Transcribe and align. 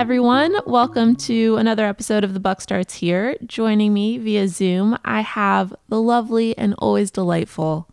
everyone. 0.00 0.56
Welcome 0.64 1.14
to 1.16 1.58
another 1.58 1.84
episode 1.84 2.24
of 2.24 2.32
The 2.32 2.40
Buck 2.40 2.62
Starts 2.62 2.94
Here. 2.94 3.36
Joining 3.44 3.92
me 3.92 4.16
via 4.16 4.48
Zoom, 4.48 4.96
I 5.04 5.20
have 5.20 5.74
the 5.90 6.00
lovely 6.00 6.56
and 6.56 6.74
always 6.78 7.10
delightful 7.10 7.86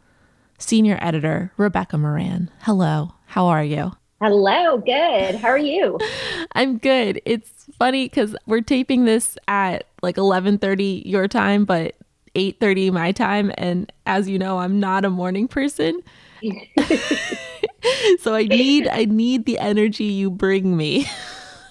senior 0.57 0.97
editor, 1.01 1.51
Rebecca 1.57 1.97
Moran. 1.97 2.49
Hello, 2.61 3.11
how 3.25 3.47
are 3.47 3.61
you? 3.61 3.91
Hello, 4.21 4.77
good. 4.77 5.35
How 5.35 5.49
are 5.49 5.57
you? 5.57 5.99
I'm 6.53 6.77
good. 6.77 7.21
It's 7.25 7.65
funny 7.77 8.05
because 8.05 8.37
we're 8.45 8.61
taping 8.61 9.03
this 9.03 9.37
at 9.49 9.85
like 10.01 10.15
11:30 10.15 11.05
your 11.05 11.27
time, 11.27 11.65
but 11.65 11.95
8:30 12.35 12.93
my 12.93 13.11
time, 13.11 13.51
and 13.57 13.91
as 14.05 14.29
you 14.29 14.39
know, 14.39 14.59
I'm 14.59 14.79
not 14.79 15.03
a 15.03 15.09
morning 15.09 15.49
person. 15.49 15.99
so 18.21 18.33
I 18.33 18.43
need 18.43 18.87
I 18.87 19.03
need 19.03 19.43
the 19.43 19.59
energy 19.59 20.05
you 20.05 20.31
bring 20.31 20.77
me. 20.77 21.05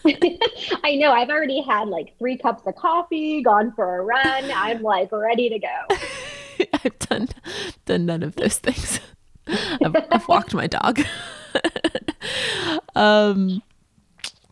I 0.84 0.96
know. 0.96 1.12
I've 1.12 1.30
already 1.30 1.60
had 1.62 1.88
like 1.88 2.16
three 2.18 2.38
cups 2.38 2.66
of 2.66 2.76
coffee, 2.76 3.42
gone 3.42 3.72
for 3.74 3.98
a 3.98 4.04
run. 4.04 4.50
I'm 4.50 4.82
like 4.82 5.10
ready 5.12 5.48
to 5.48 5.58
go. 5.58 6.66
I've 6.84 6.98
done 7.00 7.28
done 7.84 8.06
none 8.06 8.22
of 8.22 8.36
those 8.36 8.58
things. 8.58 9.00
I've, 9.46 9.96
I've 10.10 10.28
walked 10.28 10.54
my 10.54 10.66
dog. 10.66 11.00
um, 12.96 13.62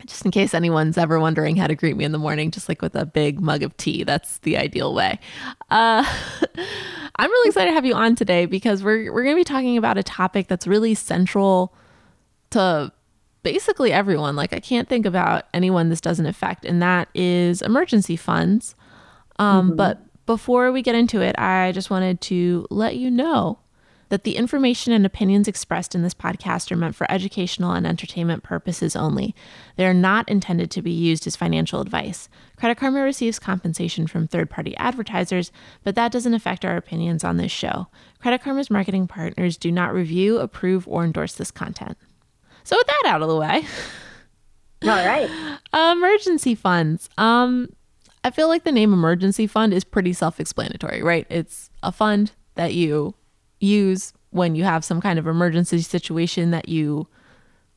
just 0.07 0.25
in 0.25 0.31
case 0.31 0.55
anyone's 0.55 0.99
ever 0.99 1.19
wondering 1.19 1.57
how 1.57 1.67
to 1.67 1.75
greet 1.75 1.97
me 1.97 2.05
in 2.05 2.13
the 2.13 2.19
morning, 2.19 2.51
just 2.51 2.69
like 2.69 2.83
with 2.83 2.95
a 2.95 3.07
big 3.07 3.41
mug 3.41 3.63
of 3.63 3.77
tea. 3.77 4.05
That's 4.05 4.39
the 4.39 4.57
ideal 4.57 4.95
way. 4.95 5.19
Uh, 5.71 6.05
I'm 7.17 7.31
really 7.31 7.49
excited 7.49 7.71
to 7.71 7.75
have 7.75 7.87
you 7.87 7.95
on 7.95 8.15
today 8.15 8.47
because 8.47 8.83
we're 8.83 9.13
we're 9.13 9.23
going 9.23 9.37
to 9.37 9.41
be 9.41 9.45
talking 9.45 9.77
about 9.77 9.99
a 9.99 10.03
topic 10.03 10.49
that's 10.49 10.67
really 10.67 10.95
central 10.95 11.75
to 12.51 12.93
basically 13.45 13.93
everyone. 13.93 14.35
Like 14.35 14.53
I 14.53 14.59
can't 14.59 14.89
think 14.89 15.07
about 15.07 15.45
anyone 15.55 15.91
this 15.91 16.01
doesn't 16.01 16.27
affect, 16.27 16.65
and 16.65 16.83
that 16.83 17.09
is 17.15 17.63
emergency 17.63 18.17
funds. 18.17 18.75
Um, 19.39 19.69
mm-hmm. 19.69 19.77
But 19.77 20.01
before 20.27 20.73
we 20.73 20.83
get 20.83 20.97
into 20.97 21.21
it, 21.21 21.39
I 21.39 21.71
just 21.71 21.91
wanted 21.91 22.21
to 22.23 22.67
let 22.71 22.97
you 22.97 23.11
know 23.11 23.61
that 24.09 24.25
the 24.25 24.37
information 24.37 24.93
and 24.93 25.05
opinions 25.05 25.49
expressed 25.49 25.95
in 25.95 26.03
this 26.03 26.15
podcast 26.15 26.71
are 26.71 26.77
meant 26.77 26.95
for 26.95 27.11
educational 27.11 27.73
and 27.73 27.87
entertainment 27.87 28.43
purposes 28.43 28.95
only. 28.95 29.35
They 29.77 29.87
are 29.87 29.95
not 29.95 30.29
intended 30.29 30.71
to 30.73 30.83
be 30.83 30.93
used 30.93 31.27
as 31.27 31.37
financial 31.37 31.81
advice. 31.81 32.29
Credit 32.57 32.77
Karma 32.77 33.03
receives 33.03 33.39
compensation 33.39 34.07
from 34.07 34.29
third 34.29 34.51
party 34.51 34.77
advertisers, 34.77 35.51
but 35.83 35.95
that 35.97 36.13
doesn't 36.13 36.35
affect 36.35 36.65
our 36.65 36.77
opinions 36.77 37.25
on 37.25 37.39
this 37.39 37.53
show. 37.53 37.89
Credit 38.21 38.43
Karma's 38.43 38.71
marketing 38.71 39.09
partners 39.09 39.57
do 39.57 39.73
not 39.73 39.95
review, 39.95 40.39
approve, 40.39 40.87
or 40.87 41.05
endorse 41.05 41.35
this 41.35 41.51
content. 41.51 41.97
So, 42.65 42.77
with 42.77 42.87
that 42.87 43.03
out 43.07 43.23
of 43.23 43.29
the 43.29 43.37
way, 43.37 43.65
all 44.83 44.89
right. 44.89 45.31
emergency 45.93 46.55
funds. 46.55 47.09
Um, 47.19 47.69
I 48.25 48.31
feel 48.31 48.49
like 48.49 48.65
the 48.65 48.73
name 48.73 48.93
emergency 48.93 49.47
fund 49.47 49.75
is 49.75 49.85
pretty 49.85 50.13
self 50.15 50.41
explanatory, 50.41 51.03
right? 51.03 51.27
It's 51.29 51.71
a 51.83 51.93
fund 51.93 52.33
that 52.55 52.75
you 52.75 53.15
use 53.61 54.13
when 54.31 54.55
you 54.55 54.65
have 54.65 54.85
some 54.85 55.01
kind 55.01 55.19
of 55.19 55.27
emergency 55.27 55.81
situation 55.83 56.51
that 56.51 56.69
you 56.69 57.07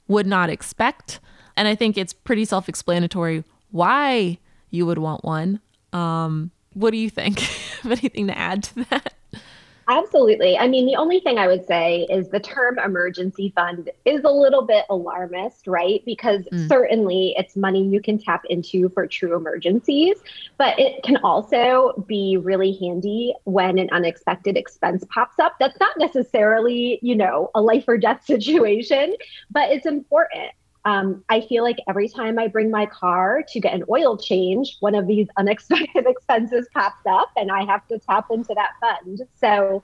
would 0.08 0.26
not 0.26 0.50
expect. 0.50 1.20
And 1.56 1.68
I 1.68 1.76
think 1.76 1.98
it's 1.98 2.14
pretty 2.14 2.46
self 2.46 2.70
explanatory 2.70 3.44
why 3.72 4.38
you 4.70 4.86
would 4.86 4.98
want 4.98 5.24
one. 5.26 5.60
Um, 5.92 6.52
what 6.74 6.92
do 6.92 6.98
you 6.98 7.10
think? 7.10 7.40
Have 7.82 7.92
anything 7.92 8.28
to 8.28 8.38
add 8.38 8.64
to 8.64 8.86
that? 8.90 9.14
Absolutely. 9.90 10.58
I 10.58 10.68
mean, 10.68 10.86
the 10.86 10.98
only 10.98 11.22
thing 11.22 11.38
I 11.38 11.48
would 11.48 11.66
say 11.66 12.06
is 12.09 12.28
the 12.28 12.42
term 12.42 12.78
emergency 12.78 13.53
fund 13.56 13.90
is 14.03 14.22
a 14.25 14.30
little 14.30 14.64
bit 14.64 14.86
alarmist, 14.90 15.66
right? 15.66 16.03
Because 16.06 16.42
mm. 16.52 16.68
certainly 16.68 17.34
it's 17.38 17.56
money 17.56 17.88
you 17.88 18.02
can 18.02 18.18
tap 18.18 18.44
into 18.50 18.90
for 18.90 19.08
true 19.08 19.34
emergencies, 19.36 20.18
but 20.58 20.78
it 20.78 21.03
can 21.03 21.16
also 21.18 22.03
be 22.06 22.36
really 22.36 22.78
handy 22.81 23.34
when 23.46 23.80
an 23.80 23.88
unexpected 23.94 24.58
expense 24.58 25.06
pops 25.09 25.40
up. 25.40 25.56
That's 25.58 25.80
not 25.80 25.97
necessarily, 25.97 27.00
you 27.02 27.16
know, 27.16 27.50
a 27.56 27.62
life 27.62 27.86
or 27.88 27.97
death 27.97 28.26
situation, 28.26 29.16
but 29.52 29.72
it's 29.72 29.86
important. 29.86 30.52
Um, 30.88 31.22
I 31.28 31.42
feel 31.42 31.66
like 31.66 31.80
every 31.90 32.08
time 32.08 32.40
I 32.40 32.48
bring 32.48 32.72
my 32.72 32.86
car 32.86 33.44
to 33.50 33.59
get 33.59 33.74
an 33.74 33.84
oil 33.90 34.18
change, 34.18 34.78
one 34.80 34.96
of 34.96 35.06
these 35.06 35.28
unexpected 35.38 36.06
expenses 36.08 36.66
pops 36.74 37.06
up 37.06 37.30
and 37.36 37.52
I 37.52 37.66
have 37.66 37.86
to 37.90 38.00
tap 38.00 38.28
into 38.31 38.53
that 38.56 38.70
fund. 38.80 39.22
So, 39.36 39.84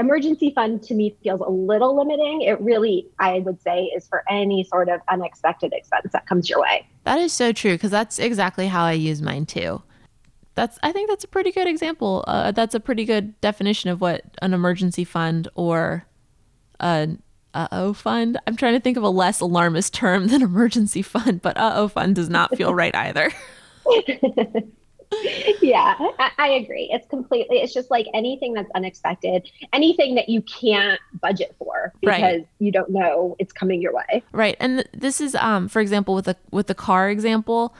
emergency 0.00 0.50
fund 0.52 0.82
to 0.82 0.94
me 0.94 1.14
feels 1.22 1.40
a 1.40 1.48
little 1.48 1.96
limiting. 1.96 2.42
It 2.42 2.60
really, 2.60 3.06
I 3.20 3.38
would 3.38 3.62
say, 3.62 3.84
is 3.96 4.08
for 4.08 4.24
any 4.28 4.64
sort 4.64 4.88
of 4.88 5.00
unexpected 5.08 5.72
expense 5.72 6.10
that 6.12 6.26
comes 6.26 6.50
your 6.50 6.60
way. 6.60 6.88
That 7.04 7.20
is 7.20 7.32
so 7.32 7.52
true 7.52 7.74
because 7.74 7.92
that's 7.92 8.18
exactly 8.18 8.66
how 8.66 8.84
I 8.84 8.92
use 8.92 9.22
mine 9.22 9.46
too. 9.46 9.80
That's 10.56 10.76
I 10.82 10.90
think 10.90 11.08
that's 11.08 11.22
a 11.22 11.28
pretty 11.28 11.52
good 11.52 11.68
example. 11.68 12.24
Uh, 12.26 12.50
that's 12.50 12.74
a 12.74 12.80
pretty 12.80 13.04
good 13.04 13.40
definition 13.40 13.90
of 13.90 14.00
what 14.00 14.24
an 14.42 14.54
emergency 14.54 15.04
fund 15.04 15.46
or 15.54 16.04
a 16.80 17.10
uh 17.54 17.68
oh 17.72 17.92
fund. 17.92 18.38
I'm 18.46 18.56
trying 18.56 18.74
to 18.74 18.80
think 18.80 18.96
of 18.96 19.02
a 19.02 19.10
less 19.10 19.40
alarmist 19.40 19.94
term 19.94 20.28
than 20.28 20.42
emergency 20.42 21.02
fund, 21.02 21.42
but 21.42 21.56
uh 21.56 21.72
oh 21.74 21.88
fund 21.88 22.14
does 22.14 22.28
not 22.28 22.56
feel 22.56 22.74
right 22.74 22.94
either. 22.94 23.32
yeah, 25.60 25.94
I, 26.18 26.30
I, 26.38 26.48
agree. 26.48 26.88
It's 26.90 27.06
completely, 27.08 27.58
it's 27.58 27.74
just 27.74 27.90
like 27.90 28.06
anything 28.14 28.54
that's 28.54 28.70
unexpected, 28.74 29.50
anything 29.72 30.14
that 30.14 30.28
you 30.28 30.42
can't 30.42 31.00
budget 31.20 31.54
for 31.58 31.92
because 32.00 32.20
right. 32.20 32.48
you 32.58 32.72
don't 32.72 32.90
know 32.90 33.36
it's 33.38 33.52
coming 33.52 33.82
your 33.82 33.94
way. 33.94 34.22
Right. 34.32 34.56
And 34.60 34.78
th- 34.78 34.88
this 34.92 35.20
is, 35.20 35.34
um, 35.34 35.68
for 35.68 35.80
example, 35.80 36.14
with 36.14 36.26
the, 36.26 36.36
with 36.50 36.66
the 36.66 36.74
car 36.74 37.10
example, 37.10 37.74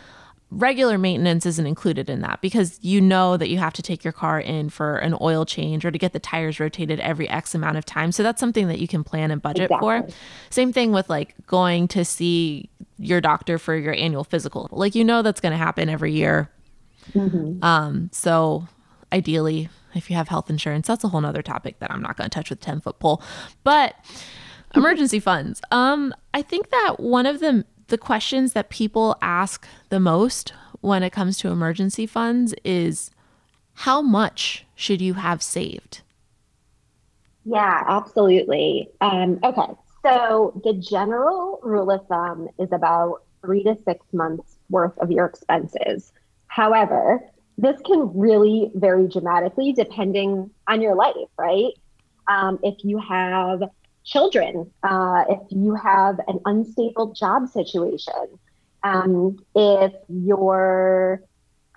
regular 0.53 0.99
maintenance 0.99 1.47
isn't 1.47 1.67
included 1.67 2.11
in 2.11 2.21
that 2.21 2.41
because 2.43 2.79
you 2.83 3.01
know 3.01 3.37
that 3.37 3.49
you 3.49 3.59
have 3.59 3.73
to 3.73 3.83
take 3.83 4.05
your 4.05 4.13
car 4.13 4.39
in 4.39 4.69
for 4.69 4.99
an 4.99 5.17
oil 5.21 5.47
change 5.47 5.85
or 5.85 5.91
to 5.91 5.99
get 5.99 6.13
the 6.13 6.19
tires 6.19 6.61
rotated 6.61 7.01
every 7.01 7.29
X 7.29 7.55
amount 7.55 7.79
of 7.79 7.87
time. 7.87 8.13
So 8.13 8.23
that's 8.23 8.39
something 8.39 8.69
that 8.69 8.79
you 8.79 8.87
can 8.87 9.03
plan 9.03 9.31
and 9.31 9.41
budget 9.41 9.71
exactly. 9.71 10.01
for. 10.03 10.09
Same 10.51 10.73
thing 10.73 10.93
with 10.93 11.09
like 11.09 11.35
going 11.47 11.89
to 11.89 12.05
see 12.05 12.69
your 12.99 13.21
doctor 13.21 13.59
for 13.59 13.75
your 13.75 13.95
annual 13.95 14.25
physical. 14.25 14.69
Like 14.71 14.95
you 14.95 15.05
know 15.05 15.23
that's 15.23 15.41
going 15.41 15.53
to 15.53 15.59
happen 15.59 15.89
every 15.89 16.13
year. 16.13 16.51
Mm-hmm. 17.15 17.65
Um, 17.65 18.11
so 18.13 18.69
ideally, 19.13 19.71
if 19.95 20.11
you 20.11 20.17
have 20.17 20.29
health 20.29 20.51
insurance, 20.51 20.87
that's 20.87 21.03
a 21.03 21.09
whole 21.09 21.21
nother 21.21 21.43
topic 21.43 21.79
that 21.79 21.91
I'm 21.91 22.03
not 22.03 22.17
going 22.17 22.29
to 22.29 22.35
touch 22.35 22.51
with 22.51 22.61
10 22.61 22.81
foot 22.81 22.99
pole. 22.99 23.23
But 23.65 23.97
emergency 24.75 25.21
funds. 25.21 25.61
Um, 25.71 26.15
I 26.35 26.43
think 26.43 26.71
that 26.71 26.99
one 26.99 27.27
of 27.27 27.41
the 27.41 27.65
the 27.93 27.99
questions 27.99 28.55
that 28.55 28.71
people 28.71 29.19
ask 29.21 29.67
the 29.91 30.01
most 30.01 30.55
when 30.81 31.03
it 31.03 31.11
comes 31.11 31.37
to 31.37 31.49
emergency 31.49 32.07
funds 32.07 32.55
is 32.65 33.11
how 33.75 34.01
much 34.01 34.65
should 34.75 35.03
you 35.03 35.13
have 35.13 35.43
saved? 35.43 36.01
Yeah, 37.45 37.85
absolutely. 37.87 38.89
Um, 39.03 39.39
okay, 39.45 39.75
so 40.03 40.59
the 40.65 40.73
general 40.73 41.61
rule 41.63 41.91
of 41.91 42.07
thumb 42.07 42.49
is 42.59 42.73
about 42.73 43.25
three 43.45 43.63
to 43.65 43.77
six 43.85 44.07
months 44.15 44.57
worth 44.71 44.97
of 44.97 45.11
your 45.11 45.27
expenses. 45.27 46.15
However, 46.47 47.21
this 47.59 47.79
can 47.85 48.11
really 48.19 48.71
vary 48.75 49.07
dramatically 49.07 49.75
depending 49.75 50.51
on 50.67 50.81
your 50.81 50.95
life, 50.95 51.29
right? 51.39 51.75
Um, 52.27 52.59
if 52.63 52.83
you 52.85 52.97
have 53.01 53.65
children, 54.05 54.71
uh, 54.83 55.25
if 55.29 55.41
you 55.51 55.75
have 55.75 56.19
an 56.29 56.41
unstable 56.45 57.13
job 57.13 57.49
situation, 57.49 58.39
um, 58.83 59.39
if 59.55 59.93
you're 60.09 61.23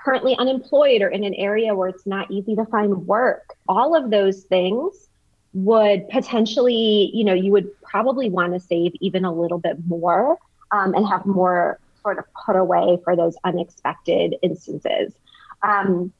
currently 0.04 0.36
unemployed 0.38 1.02
or 1.02 1.08
in 1.08 1.24
an 1.24 1.34
area 1.34 1.74
where 1.74 1.88
it's 1.88 2.06
not 2.06 2.30
easy 2.32 2.56
to 2.56 2.66
find 2.66 3.08
work, 3.08 3.54
all 3.68 3.96
of 3.96 4.12
those 4.12 4.44
things 4.44 5.08
would 5.54 6.08
potentially, 6.10 7.10
you 7.14 7.24
know, 7.24 7.34
you 7.34 7.52
would 7.52 7.70
probably 7.82 8.30
want 8.30 8.54
to 8.54 8.60
save 8.60 8.92
even 9.00 9.24
a 9.26 9.34
little 9.34 9.58
bit 9.58 9.78
more 9.88 10.38
um, 10.72 10.94
and 10.94 11.08
have 11.08 11.26
more 11.26 11.80
sort 12.02 12.20
of 12.20 12.26
put 12.46 12.56
away 12.56 13.00
for 13.04 13.16
those 13.16 13.36
unexpected 13.44 14.36
instances. 14.42 15.14
Um, 15.64 16.12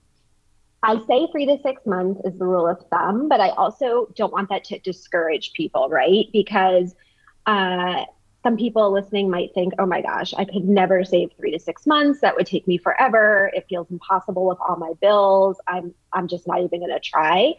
I 0.86 1.04
say 1.08 1.28
three 1.32 1.48
to 1.48 1.58
six 1.64 1.84
months 1.88 2.22
is 2.26 2.38
the 2.38 2.46
rule 2.46 2.68
of 2.68 2.80
thumb, 2.92 3.28
but 3.28 3.42
I 3.42 3.50
also 3.50 4.08
don't 4.16 4.32
want 4.32 4.50
that 4.50 4.64
to 4.66 4.78
discourage 4.78 5.54
people, 5.54 5.90
right? 5.90 6.28
Because 6.32 6.94
uh, 7.48 8.06
some 8.44 8.56
people 8.56 8.94
listening 8.94 9.32
might 9.32 9.52
think, 9.56 9.74
oh 9.80 9.88
my 9.88 10.02
gosh, 10.02 10.36
I 10.36 10.46
could 10.46 10.70
never 10.70 11.04
save 11.04 11.32
three 11.40 11.50
to 11.50 11.60
six 11.60 11.88
months. 11.88 12.22
That 12.22 12.36
would 12.36 12.46
take 12.46 12.68
me 12.68 12.78
forever. 12.78 13.50
It 13.56 13.66
feels 13.68 13.90
impossible 13.90 14.46
with 14.46 14.60
all 14.60 14.76
my 14.76 14.94
bills. 15.02 15.58
I'm 15.68 15.92
I'm 16.14 16.28
just 16.28 16.46
not 16.46 16.62
even 16.62 16.82
gonna 16.82 17.00
try. 17.00 17.56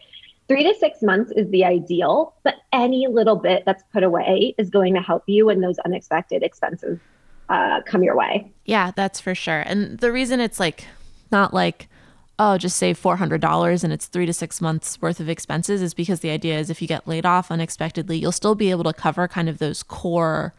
Three 0.47 0.63
to 0.63 0.79
six 0.79 1.03
months 1.03 1.33
is 1.35 1.51
the 1.51 1.65
ideal, 1.65 2.37
but 2.45 2.55
any 2.73 3.09
little 3.09 3.35
bit 3.35 3.65
that's 3.67 3.83
put 3.93 4.05
away 4.05 4.55
is 4.57 4.71
going 4.71 4.95
to 4.95 5.01
help 5.01 5.25
you 5.27 5.47
when 5.47 5.61
those 5.61 5.81
unexpected 5.81 6.45
expenses 6.45 7.01
uh, 7.49 7.81
come 7.85 8.05
your 8.05 8.17
way. 8.17 8.53
Yeah, 8.65 8.93
that's 8.95 9.19
for 9.19 9.35
sure. 9.35 9.63
And 9.63 9.99
the 9.99 10.13
reason 10.13 10.39
it's 10.39 10.61
like 10.61 10.85
not 11.33 11.53
like 11.53 11.89
oh, 12.39 12.59
just 12.59 12.77
save 12.77 13.01
$400 13.01 13.85
and 13.85 13.93
it's 13.93 14.07
three 14.07 14.27
to 14.27 14.33
six 14.33 14.61
months 14.61 15.01
worth 15.01 15.21
of 15.21 15.29
expenses 15.29 15.81
is 15.81 15.95
because 15.95 16.21
the 16.21 16.31
idea 16.31 16.59
is 16.59 16.69
if 16.69 16.83
you 16.83 16.89
get 16.89 17.09
laid 17.09 17.25
off 17.25 17.51
unexpectedly, 17.51 18.19
you'll 18.19 18.33
still 18.33 18.55
be 18.55 18.71
able 18.71 18.85
to 18.85 18.93
cover 18.93 19.27
kind 19.27 19.49
of 19.49 19.59
those 19.59 19.83
core 19.83 20.53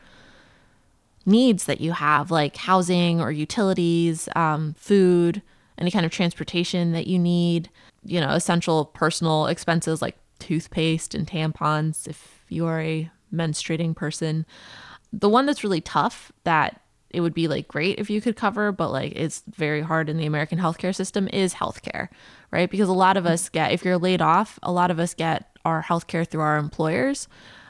needs 1.25 1.65
that 1.65 1.81
you 1.81 1.91
have, 1.91 2.31
like 2.31 2.56
housing 2.56 3.21
or 3.21 3.31
utilities, 3.31 4.27
um, 4.35 4.74
food, 4.77 5.41
any 5.77 5.91
kind 5.91 6.06
of 6.06 6.12
transportation 6.12 6.94
that 6.94 7.06
you 7.06 7.19
need, 7.19 7.69
you 8.03 8.19
know, 8.19 8.30
essential 8.30 8.85
personal 8.85 9.45
expenses 9.45 10.01
like 10.01 10.18
toothpaste 10.39 11.13
and 11.13 11.27
tampons 11.27 12.07
if 12.07 12.44
you 12.50 12.65
are 12.65 12.81
a 12.81 13.12
menstruating 13.33 13.95
person. 13.95 14.45
The 15.13 15.30
one 15.30 15.45
that's 15.45 15.63
really 15.63 15.81
tough 15.81 16.31
that 16.44 16.81
it 17.09 17.21
would 17.21 17.33
be 17.33 17.48
like 17.48 17.68
great 17.68 18.00
if 18.00 18.09
you 18.09 18.21
could 18.21 18.36
cover, 18.36 18.71
but 18.71 18.92
like 18.92 19.13
it's 19.15 19.44
very 19.48 19.81
hard 19.81 20.09
in 20.09 20.18
the 20.18 20.25
American 20.25 20.59
healthcare 20.59 20.94
system 20.94 21.27
is 21.31 21.54
healthcare, 21.54 22.09
right? 22.51 22.69
Because 22.69 22.89
a 22.89 22.94
lot 22.94 23.18
of 23.18 23.25
us 23.25 23.50
get, 23.50 23.71
if 23.71 23.86
you're 23.86 23.98
laid 23.98 24.21
off, 24.21 24.59
a 24.62 24.71
lot 24.71 24.92
of 24.92 25.00
us 25.00 25.13
get 25.13 25.57
our 25.63 25.83
healthcare 25.83 26.27
through 26.27 26.42
our 26.42 26.57
employers. 26.57 27.27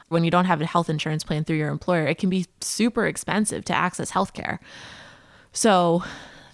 When 0.08 0.24
you 0.24 0.30
don't 0.30 0.46
have 0.46 0.60
a 0.60 0.66
health 0.66 0.88
insurance 0.88 1.22
plan 1.22 1.44
through 1.44 1.58
your 1.58 1.68
employer, 1.68 2.06
it 2.06 2.16
can 2.16 2.30
be 2.30 2.46
super 2.60 3.06
expensive 3.06 3.64
to 3.66 3.74
access 3.74 4.10
healthcare. 4.12 4.58
So 5.52 6.02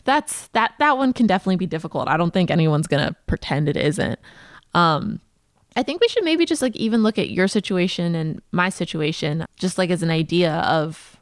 that's 0.05 0.49
that 0.49 0.75
that 0.79 0.99
one 0.99 1.13
can 1.13 1.27
definitely 1.27 1.57
be 1.57 1.67
difficult. 1.67 2.09
I 2.09 2.17
don't 2.17 2.33
think 2.33 2.51
anyone's 2.51 2.87
gonna 2.87 3.17
pretend 3.27 3.69
it 3.69 3.77
isn't. 3.77 4.19
Um, 4.75 5.21
I 5.77 5.83
think 5.83 6.01
we 6.01 6.09
should 6.09 6.25
maybe 6.25 6.45
just 6.47 6.63
like 6.63 6.77
even 6.77 7.03
look 7.03 7.19
at 7.19 7.31
your 7.31 7.49
situation 7.49 8.15
and 8.15 8.43
my 8.53 8.69
situation, 8.69 9.45
just 9.57 9.79
like 9.79 9.91
as 9.91 10.03
an 10.03 10.11
idea 10.11 10.53
of 10.53 11.17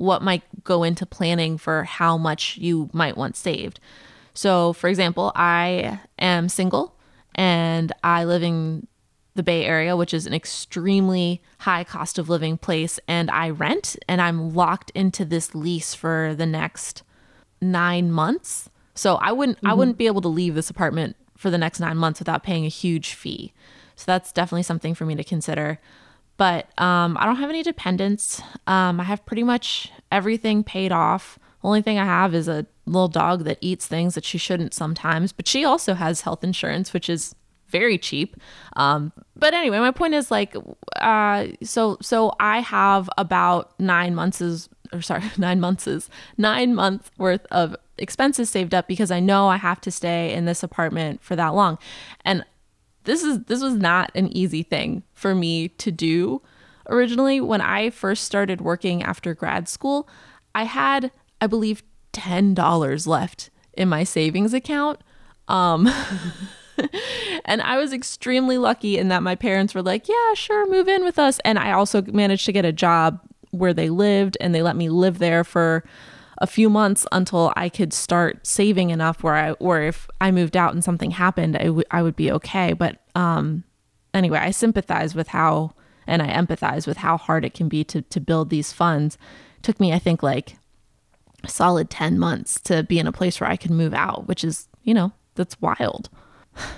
what 0.00 0.22
might 0.22 0.42
go 0.64 0.82
into 0.82 1.04
planning 1.04 1.58
for 1.58 1.84
how 1.84 2.16
much 2.16 2.56
you 2.56 2.88
might 2.92 3.18
want 3.18 3.36
saved. 3.36 3.78
So, 4.32 4.72
for 4.72 4.88
example, 4.88 5.30
I 5.34 6.00
am 6.18 6.48
single 6.48 6.96
and 7.34 7.92
I 8.02 8.24
live 8.24 8.42
in 8.42 8.86
the 9.34 9.42
Bay 9.42 9.64
Area, 9.64 9.96
which 9.96 10.14
is 10.14 10.26
an 10.26 10.32
extremely 10.32 11.42
high 11.58 11.84
cost 11.84 12.18
of 12.18 12.28
living 12.28 12.56
place, 12.56 12.98
and 13.06 13.30
I 13.30 13.50
rent 13.50 13.96
and 14.08 14.20
I'm 14.20 14.54
locked 14.54 14.90
into 14.94 15.24
this 15.24 15.54
lease 15.54 15.94
for 15.94 16.34
the 16.34 16.46
next 16.46 17.02
nine 17.60 18.10
months. 18.10 18.70
So 18.94 19.16
I 19.16 19.32
wouldn't 19.32 19.58
mm-hmm. 19.58 19.68
I 19.68 19.74
wouldn't 19.74 19.98
be 19.98 20.06
able 20.06 20.22
to 20.22 20.28
leave 20.28 20.54
this 20.54 20.70
apartment 20.70 21.16
for 21.36 21.50
the 21.50 21.58
next 21.58 21.78
nine 21.78 21.96
months 21.96 22.20
without 22.20 22.42
paying 22.42 22.64
a 22.64 22.68
huge 22.68 23.12
fee. 23.14 23.52
So 23.96 24.04
that's 24.06 24.32
definitely 24.32 24.62
something 24.62 24.94
for 24.94 25.04
me 25.04 25.14
to 25.14 25.24
consider. 25.24 25.78
But 26.40 26.68
um, 26.80 27.18
I 27.20 27.26
don't 27.26 27.36
have 27.36 27.50
any 27.50 27.62
dependents. 27.62 28.40
Um, 28.66 28.98
I 28.98 29.04
have 29.04 29.26
pretty 29.26 29.42
much 29.42 29.92
everything 30.10 30.64
paid 30.64 30.90
off. 30.90 31.38
Only 31.62 31.82
thing 31.82 31.98
I 31.98 32.06
have 32.06 32.34
is 32.34 32.48
a 32.48 32.64
little 32.86 33.08
dog 33.08 33.44
that 33.44 33.58
eats 33.60 33.86
things 33.86 34.14
that 34.14 34.24
she 34.24 34.38
shouldn't 34.38 34.72
sometimes, 34.72 35.32
but 35.32 35.46
she 35.46 35.66
also 35.66 35.92
has 35.92 36.22
health 36.22 36.42
insurance, 36.42 36.94
which 36.94 37.10
is 37.10 37.34
very 37.68 37.98
cheap. 37.98 38.38
Um, 38.76 39.12
but 39.36 39.52
anyway, 39.52 39.80
my 39.80 39.90
point 39.90 40.14
is 40.14 40.30
like, 40.30 40.56
uh, 40.96 41.48
so 41.62 41.98
so 42.00 42.32
I 42.40 42.60
have 42.60 43.10
about 43.18 43.78
nine 43.78 44.14
months 44.14 44.40
is 44.40 44.70
or 44.94 45.02
sorry, 45.02 45.24
nine 45.36 45.60
months 45.60 45.86
is 45.86 46.08
nine 46.38 46.74
months 46.74 47.10
worth 47.18 47.44
of 47.50 47.76
expenses 47.98 48.48
saved 48.48 48.72
up 48.72 48.88
because 48.88 49.10
I 49.10 49.20
know 49.20 49.48
I 49.48 49.58
have 49.58 49.82
to 49.82 49.90
stay 49.90 50.32
in 50.32 50.46
this 50.46 50.62
apartment 50.62 51.22
for 51.22 51.36
that 51.36 51.48
long, 51.48 51.76
and 52.24 52.46
this 53.10 53.24
is 53.24 53.42
this 53.46 53.60
was 53.60 53.74
not 53.74 54.12
an 54.14 54.28
easy 54.36 54.62
thing 54.62 55.02
for 55.14 55.34
me 55.34 55.66
to 55.68 55.90
do 55.90 56.40
originally 56.88 57.40
when 57.40 57.60
I 57.60 57.90
first 57.90 58.22
started 58.22 58.60
working 58.60 59.02
after 59.02 59.34
grad 59.34 59.68
school. 59.68 60.08
I 60.54 60.62
had, 60.62 61.10
I 61.40 61.48
believe, 61.48 61.82
$10 62.12 63.06
left 63.08 63.50
in 63.72 63.88
my 63.88 64.04
savings 64.04 64.54
account. 64.54 65.00
Um, 65.48 65.88
and 67.44 67.60
I 67.62 67.78
was 67.78 67.92
extremely 67.92 68.58
lucky 68.58 68.96
in 68.96 69.08
that 69.08 69.24
my 69.24 69.34
parents 69.34 69.74
were 69.74 69.82
like, 69.82 70.08
yeah, 70.08 70.34
sure, 70.34 70.70
move 70.70 70.86
in 70.86 71.02
with 71.02 71.18
us. 71.18 71.40
And 71.44 71.58
I 71.58 71.72
also 71.72 72.02
managed 72.02 72.46
to 72.46 72.52
get 72.52 72.64
a 72.64 72.72
job 72.72 73.20
where 73.50 73.74
they 73.74 73.90
lived 73.90 74.36
and 74.40 74.54
they 74.54 74.62
let 74.62 74.76
me 74.76 74.88
live 74.88 75.18
there 75.18 75.42
for 75.42 75.84
a 76.40 76.46
few 76.46 76.70
months 76.70 77.06
until 77.12 77.52
I 77.54 77.68
could 77.68 77.92
start 77.92 78.46
saving 78.46 78.90
enough 78.90 79.22
where 79.22 79.34
I, 79.34 79.50
or 79.52 79.82
if 79.82 80.08
I 80.20 80.30
moved 80.30 80.56
out 80.56 80.72
and 80.72 80.82
something 80.82 81.10
happened, 81.10 81.56
I, 81.56 81.64
w- 81.64 81.84
I 81.90 82.02
would 82.02 82.16
be 82.16 82.32
okay. 82.32 82.72
But 82.72 82.98
um, 83.14 83.64
anyway, 84.14 84.38
I 84.38 84.50
sympathize 84.50 85.14
with 85.14 85.28
how, 85.28 85.74
and 86.06 86.22
I 86.22 86.28
empathize 86.28 86.86
with 86.86 86.98
how 86.98 87.18
hard 87.18 87.44
it 87.44 87.52
can 87.52 87.68
be 87.68 87.84
to, 87.84 88.02
to 88.02 88.20
build 88.20 88.48
these 88.48 88.72
funds. 88.72 89.18
It 89.58 89.62
took 89.62 89.78
me, 89.78 89.92
I 89.92 89.98
think, 89.98 90.22
like 90.22 90.56
a 91.44 91.48
solid 91.48 91.90
10 91.90 92.18
months 92.18 92.58
to 92.62 92.82
be 92.84 92.98
in 92.98 93.06
a 93.06 93.12
place 93.12 93.38
where 93.38 93.50
I 93.50 93.56
could 93.56 93.70
move 93.70 93.92
out, 93.92 94.26
which 94.26 94.42
is, 94.42 94.66
you 94.82 94.94
know, 94.94 95.12
that's 95.34 95.60
wild. 95.60 96.08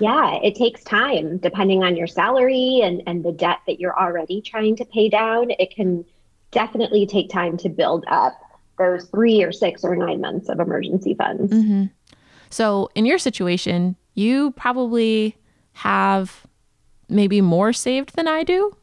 Yeah, 0.01 0.39
it 0.43 0.57
takes 0.57 0.83
time 0.83 1.39
depending 1.39 1.85
on 1.85 1.97
your 1.97 2.07
salary 2.07 2.81
and, 2.83 3.03
and 3.07 3.25
the 3.25 3.33
debt 3.33 3.61
that 3.67 3.81
you're 3.81 3.99
already 3.99 4.41
trying 4.43 4.77
to 4.77 4.85
pay 4.85 5.09
down. 5.09 5.53
It 5.59 5.75
can 5.75 6.05
definitely 6.51 7.07
take 7.07 7.31
time 7.31 7.57
to 7.59 7.69
build 7.69 8.05
up 8.09 8.42
those 8.83 9.09
three 9.09 9.43
or 9.43 9.53
six 9.53 9.85
or 9.85 9.95
nine 9.97 10.21
months 10.21 10.49
of 10.49 10.61
emergency 10.61 11.15
funds. 11.15 11.53
Mm-hmm. 11.53 11.85
So, 12.51 12.91
in 12.95 13.07
your 13.07 13.19
situation, 13.19 13.97
you 14.15 14.53
probably 14.53 15.37
have 15.73 16.47
maybe 17.09 17.41
more 17.41 17.73
saved 17.73 18.15
than 18.17 18.29
I 18.29 18.45
do. 18.45 18.77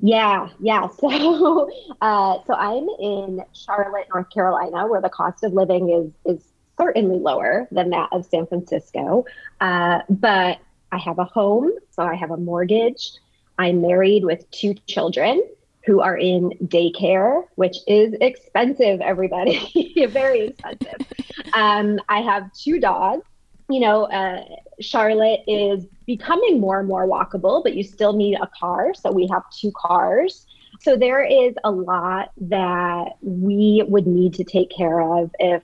Yeah, 0.00 0.48
yeah. 0.60 0.88
So, 0.98 1.70
uh, 2.00 2.38
so 2.46 2.54
I'm 2.54 2.88
in 2.98 3.42
Charlotte, 3.52 4.06
North 4.12 4.30
Carolina, 4.30 4.86
where 4.86 5.00
the 5.00 5.08
cost 5.08 5.44
of 5.44 5.52
living 5.52 5.90
is 5.90 6.34
is 6.34 6.44
certainly 6.78 7.18
lower 7.18 7.68
than 7.70 7.90
that 7.90 8.08
of 8.12 8.26
San 8.26 8.46
Francisco. 8.46 9.24
Uh, 9.60 10.00
but 10.08 10.58
I 10.92 10.98
have 10.98 11.18
a 11.18 11.24
home, 11.24 11.70
so 11.90 12.02
I 12.02 12.14
have 12.14 12.30
a 12.30 12.36
mortgage. 12.36 13.12
I'm 13.58 13.80
married 13.80 14.24
with 14.24 14.50
two 14.50 14.74
children 14.86 15.42
who 15.84 16.00
are 16.00 16.16
in 16.16 16.50
daycare, 16.64 17.44
which 17.56 17.76
is 17.86 18.14
expensive, 18.20 19.00
everybody, 19.00 20.06
very 20.08 20.48
expensive. 20.48 21.06
Um, 21.52 22.00
I 22.08 22.20
have 22.20 22.52
two 22.52 22.80
dogs. 22.80 23.24
You 23.68 23.80
know, 23.80 24.04
uh, 24.04 24.44
Charlotte 24.80 25.40
is 25.46 25.86
becoming 26.06 26.60
more 26.60 26.80
and 26.80 26.88
more 26.88 27.06
walkable, 27.06 27.62
but 27.62 27.74
you 27.74 27.82
still 27.82 28.12
need 28.12 28.36
a 28.36 28.48
car. 28.58 28.92
So 28.94 29.10
we 29.10 29.26
have 29.28 29.42
two 29.58 29.72
cars. 29.76 30.46
So 30.80 30.96
there 30.96 31.24
is 31.24 31.54
a 31.64 31.70
lot 31.70 32.30
that 32.42 33.16
we 33.22 33.84
would 33.86 34.06
need 34.06 34.34
to 34.34 34.44
take 34.44 34.70
care 34.70 35.00
of 35.00 35.30
if 35.38 35.62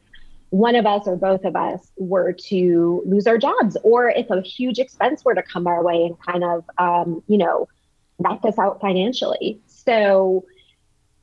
one 0.51 0.75
of 0.75 0.85
us 0.85 1.07
or 1.07 1.17
both 1.17 1.45
of 1.45 1.57
us 1.57 1.91
were 1.97 2.33
to 2.33 3.03
lose 3.07 3.27
our 3.27 3.39
jobs, 3.39 3.77
or 3.83 4.11
if 4.11 4.29
a 4.31 4.41
huge 4.41 4.79
expense 4.79 5.25
were 5.25 5.35
to 5.35 5.43
come 5.43 5.67
our 5.67 5.83
way 5.83 6.05
and 6.05 6.19
kind 6.21 6.43
of, 6.43 6.65
um, 6.79 7.23
you 7.29 7.39
know, 7.39 7.69
knock 8.19 8.45
us 8.45 8.59
out 8.59 8.81
financially. 8.81 9.61
So 9.91 10.45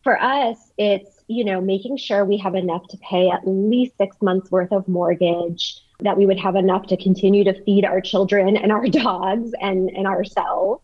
for 0.03 0.21
us, 0.21 0.57
it's, 0.77 1.23
you 1.27 1.45
know, 1.45 1.61
making 1.61 1.97
sure 1.97 2.25
we 2.25 2.37
have 2.37 2.53
enough 2.53 2.85
to 2.89 2.97
pay 2.97 3.29
at 3.29 3.47
least 3.47 3.97
six 3.97 4.17
months 4.21 4.51
worth 4.51 4.73
of 4.73 4.87
mortgage, 4.87 5.79
that 6.01 6.17
we 6.17 6.25
would 6.25 6.39
have 6.39 6.55
enough 6.55 6.85
to 6.87 6.97
continue 6.97 7.43
to 7.45 7.63
feed 7.63 7.85
our 7.85 8.01
children 8.01 8.57
and 8.57 8.71
our 8.71 8.87
dogs 8.89 9.51
and, 9.61 9.89
and 9.89 10.05
ourselves. 10.05 10.83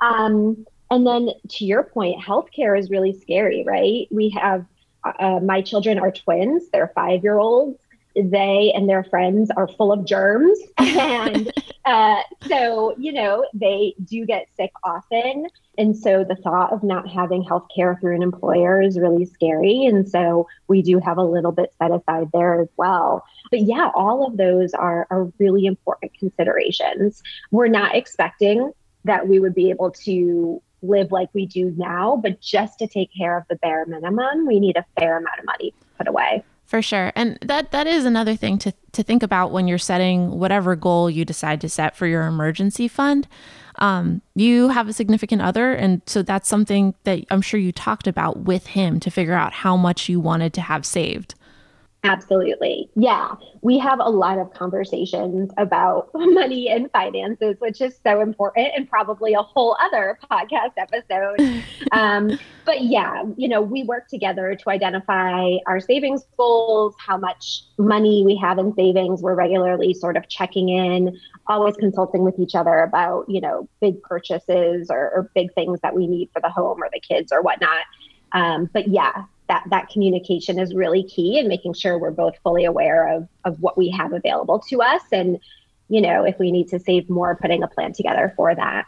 Um, 0.00 0.66
and 0.90 1.06
then 1.06 1.30
to 1.48 1.64
your 1.64 1.82
point, 1.82 2.20
healthcare 2.22 2.78
is 2.78 2.90
really 2.90 3.18
scary, 3.18 3.64
right? 3.66 4.06
We 4.10 4.28
have 4.30 4.66
uh, 5.04 5.40
my 5.40 5.62
children 5.62 5.98
are 5.98 6.10
twins, 6.10 6.68
they're 6.72 6.92
five 6.94 7.22
year 7.22 7.38
olds 7.38 7.78
they 8.14 8.72
and 8.74 8.88
their 8.88 9.04
friends 9.04 9.50
are 9.56 9.68
full 9.68 9.92
of 9.92 10.04
germs. 10.04 10.58
And 10.78 11.52
uh, 11.84 12.22
so, 12.48 12.94
you 12.98 13.12
know, 13.12 13.44
they 13.52 13.94
do 14.04 14.24
get 14.24 14.48
sick 14.56 14.72
often. 14.82 15.46
And 15.76 15.96
so 15.96 16.24
the 16.24 16.36
thought 16.36 16.72
of 16.72 16.82
not 16.82 17.08
having 17.08 17.42
health 17.42 17.66
care 17.74 17.98
through 18.00 18.16
an 18.16 18.22
employer 18.22 18.80
is 18.80 18.98
really 18.98 19.26
scary. 19.26 19.84
And 19.84 20.08
so 20.08 20.46
we 20.68 20.82
do 20.82 20.98
have 21.00 21.18
a 21.18 21.22
little 21.22 21.52
bit 21.52 21.74
set 21.78 21.90
aside 21.90 22.28
there 22.32 22.60
as 22.60 22.68
well. 22.76 23.24
But 23.50 23.62
yeah, 23.62 23.90
all 23.94 24.26
of 24.26 24.36
those 24.36 24.72
are, 24.72 25.06
are 25.10 25.30
really 25.38 25.66
important 25.66 26.12
considerations. 26.18 27.22
We're 27.50 27.68
not 27.68 27.94
expecting 27.94 28.72
that 29.04 29.28
we 29.28 29.38
would 29.38 29.54
be 29.54 29.70
able 29.70 29.90
to 29.90 30.62
live 30.80 31.12
like 31.12 31.28
we 31.32 31.46
do 31.46 31.74
now, 31.76 32.16
but 32.16 32.40
just 32.40 32.78
to 32.78 32.86
take 32.86 33.10
care 33.14 33.36
of 33.36 33.44
the 33.48 33.56
bare 33.56 33.84
minimum, 33.86 34.46
we 34.46 34.60
need 34.60 34.76
a 34.76 34.84
fair 34.98 35.18
amount 35.18 35.38
of 35.38 35.44
money 35.44 35.74
put 35.98 36.08
away. 36.08 36.44
For 36.74 36.82
sure. 36.82 37.12
And 37.14 37.38
that 37.40 37.70
that 37.70 37.86
is 37.86 38.04
another 38.04 38.34
thing 38.34 38.58
to 38.58 38.72
to 38.94 39.04
think 39.04 39.22
about 39.22 39.52
when 39.52 39.68
you're 39.68 39.78
setting 39.78 40.40
whatever 40.40 40.74
goal 40.74 41.08
you 41.08 41.24
decide 41.24 41.60
to 41.60 41.68
set 41.68 41.94
for 41.94 42.04
your 42.04 42.26
emergency 42.26 42.88
fund. 42.88 43.28
Um, 43.76 44.22
you 44.34 44.70
have 44.70 44.88
a 44.88 44.92
significant 44.92 45.40
other 45.40 45.72
and 45.72 46.02
so 46.06 46.24
that's 46.24 46.48
something 46.48 46.96
that 47.04 47.20
I'm 47.30 47.42
sure 47.42 47.60
you 47.60 47.70
talked 47.70 48.08
about 48.08 48.38
with 48.38 48.66
him 48.66 48.98
to 48.98 49.10
figure 49.12 49.34
out 49.34 49.52
how 49.52 49.76
much 49.76 50.08
you 50.08 50.18
wanted 50.18 50.52
to 50.54 50.62
have 50.62 50.84
saved. 50.84 51.36
Absolutely. 52.04 52.90
Yeah. 52.94 53.34
We 53.62 53.78
have 53.78 53.98
a 53.98 54.10
lot 54.10 54.38
of 54.38 54.52
conversations 54.52 55.50
about 55.56 56.10
money 56.14 56.68
and 56.68 56.90
finances, 56.92 57.56
which 57.60 57.80
is 57.80 57.98
so 58.04 58.20
important 58.20 58.68
and 58.76 58.88
probably 58.88 59.32
a 59.32 59.42
whole 59.42 59.76
other 59.80 60.18
podcast 60.30 60.72
episode. 60.76 61.64
um, 61.92 62.38
but 62.66 62.82
yeah, 62.82 63.24
you 63.36 63.48
know, 63.48 63.62
we 63.62 63.84
work 63.84 64.08
together 64.08 64.54
to 64.54 64.70
identify 64.70 65.56
our 65.66 65.80
savings 65.80 66.24
goals, 66.36 66.94
how 66.98 67.16
much 67.16 67.62
money 67.78 68.22
we 68.24 68.36
have 68.36 68.58
in 68.58 68.74
savings. 68.74 69.22
We're 69.22 69.34
regularly 69.34 69.94
sort 69.94 70.18
of 70.18 70.28
checking 70.28 70.68
in, 70.68 71.18
always 71.46 71.74
consulting 71.76 72.22
with 72.22 72.38
each 72.38 72.54
other 72.54 72.80
about, 72.80 73.24
you 73.28 73.40
know, 73.40 73.66
big 73.80 74.02
purchases 74.02 74.90
or, 74.90 75.10
or 75.10 75.30
big 75.34 75.54
things 75.54 75.80
that 75.80 75.94
we 75.94 76.06
need 76.06 76.28
for 76.34 76.40
the 76.40 76.50
home 76.50 76.82
or 76.82 76.88
the 76.92 77.00
kids 77.00 77.32
or 77.32 77.40
whatnot. 77.40 77.84
Um, 78.32 78.68
but 78.72 78.88
yeah, 78.88 79.24
that 79.48 79.64
that 79.70 79.88
communication 79.88 80.58
is 80.58 80.74
really 80.74 81.02
key 81.04 81.38
and 81.38 81.48
making 81.48 81.74
sure 81.74 81.98
we're 81.98 82.10
both 82.10 82.34
fully 82.42 82.64
aware 82.64 83.08
of 83.08 83.28
of 83.44 83.60
what 83.60 83.76
we 83.76 83.90
have 83.90 84.12
available 84.12 84.58
to 84.58 84.80
us 84.80 85.02
and 85.12 85.38
you 85.88 86.00
know 86.00 86.24
if 86.24 86.38
we 86.38 86.50
need 86.50 86.68
to 86.68 86.78
save 86.78 87.08
more 87.10 87.36
putting 87.36 87.62
a 87.62 87.68
plan 87.68 87.92
together 87.92 88.32
for 88.36 88.54
that 88.54 88.86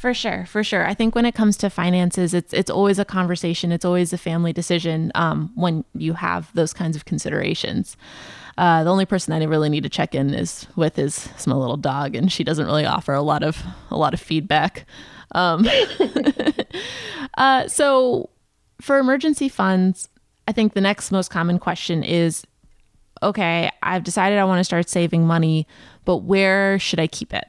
for 0.00 0.14
sure, 0.14 0.46
for 0.46 0.64
sure. 0.64 0.86
I 0.86 0.94
think 0.94 1.14
when 1.14 1.26
it 1.26 1.34
comes 1.34 1.58
to 1.58 1.68
finances, 1.68 2.32
it's 2.32 2.54
it's 2.54 2.70
always 2.70 2.98
a 2.98 3.04
conversation. 3.04 3.70
It's 3.70 3.84
always 3.84 4.14
a 4.14 4.16
family 4.16 4.50
decision 4.50 5.12
um, 5.14 5.52
when 5.56 5.84
you 5.94 6.14
have 6.14 6.50
those 6.54 6.72
kinds 6.72 6.96
of 6.96 7.04
considerations. 7.04 7.98
Uh, 8.56 8.82
the 8.82 8.90
only 8.90 9.04
person 9.04 9.34
I 9.34 9.44
really 9.44 9.68
need 9.68 9.82
to 9.82 9.90
check 9.90 10.14
in 10.14 10.32
is 10.32 10.66
with 10.74 10.98
is 10.98 11.28
small 11.36 11.60
little 11.60 11.76
dog, 11.76 12.16
and 12.16 12.32
she 12.32 12.44
doesn't 12.44 12.64
really 12.64 12.86
offer 12.86 13.12
a 13.12 13.20
lot 13.20 13.42
of 13.42 13.62
a 13.90 13.96
lot 13.98 14.14
of 14.14 14.20
feedback. 14.20 14.86
Um, 15.32 15.68
uh, 17.36 17.68
so, 17.68 18.29
for 18.80 18.98
emergency 18.98 19.48
funds, 19.48 20.08
I 20.48 20.52
think 20.52 20.74
the 20.74 20.80
next 20.80 21.10
most 21.10 21.30
common 21.30 21.58
question 21.58 22.02
is, 22.02 22.44
okay, 23.22 23.70
I've 23.82 24.04
decided 24.04 24.38
I 24.38 24.44
want 24.44 24.60
to 24.60 24.64
start 24.64 24.88
saving 24.88 25.26
money, 25.26 25.66
but 26.04 26.18
where 26.18 26.78
should 26.78 27.00
I 27.00 27.06
keep 27.06 27.34
it? 27.34 27.44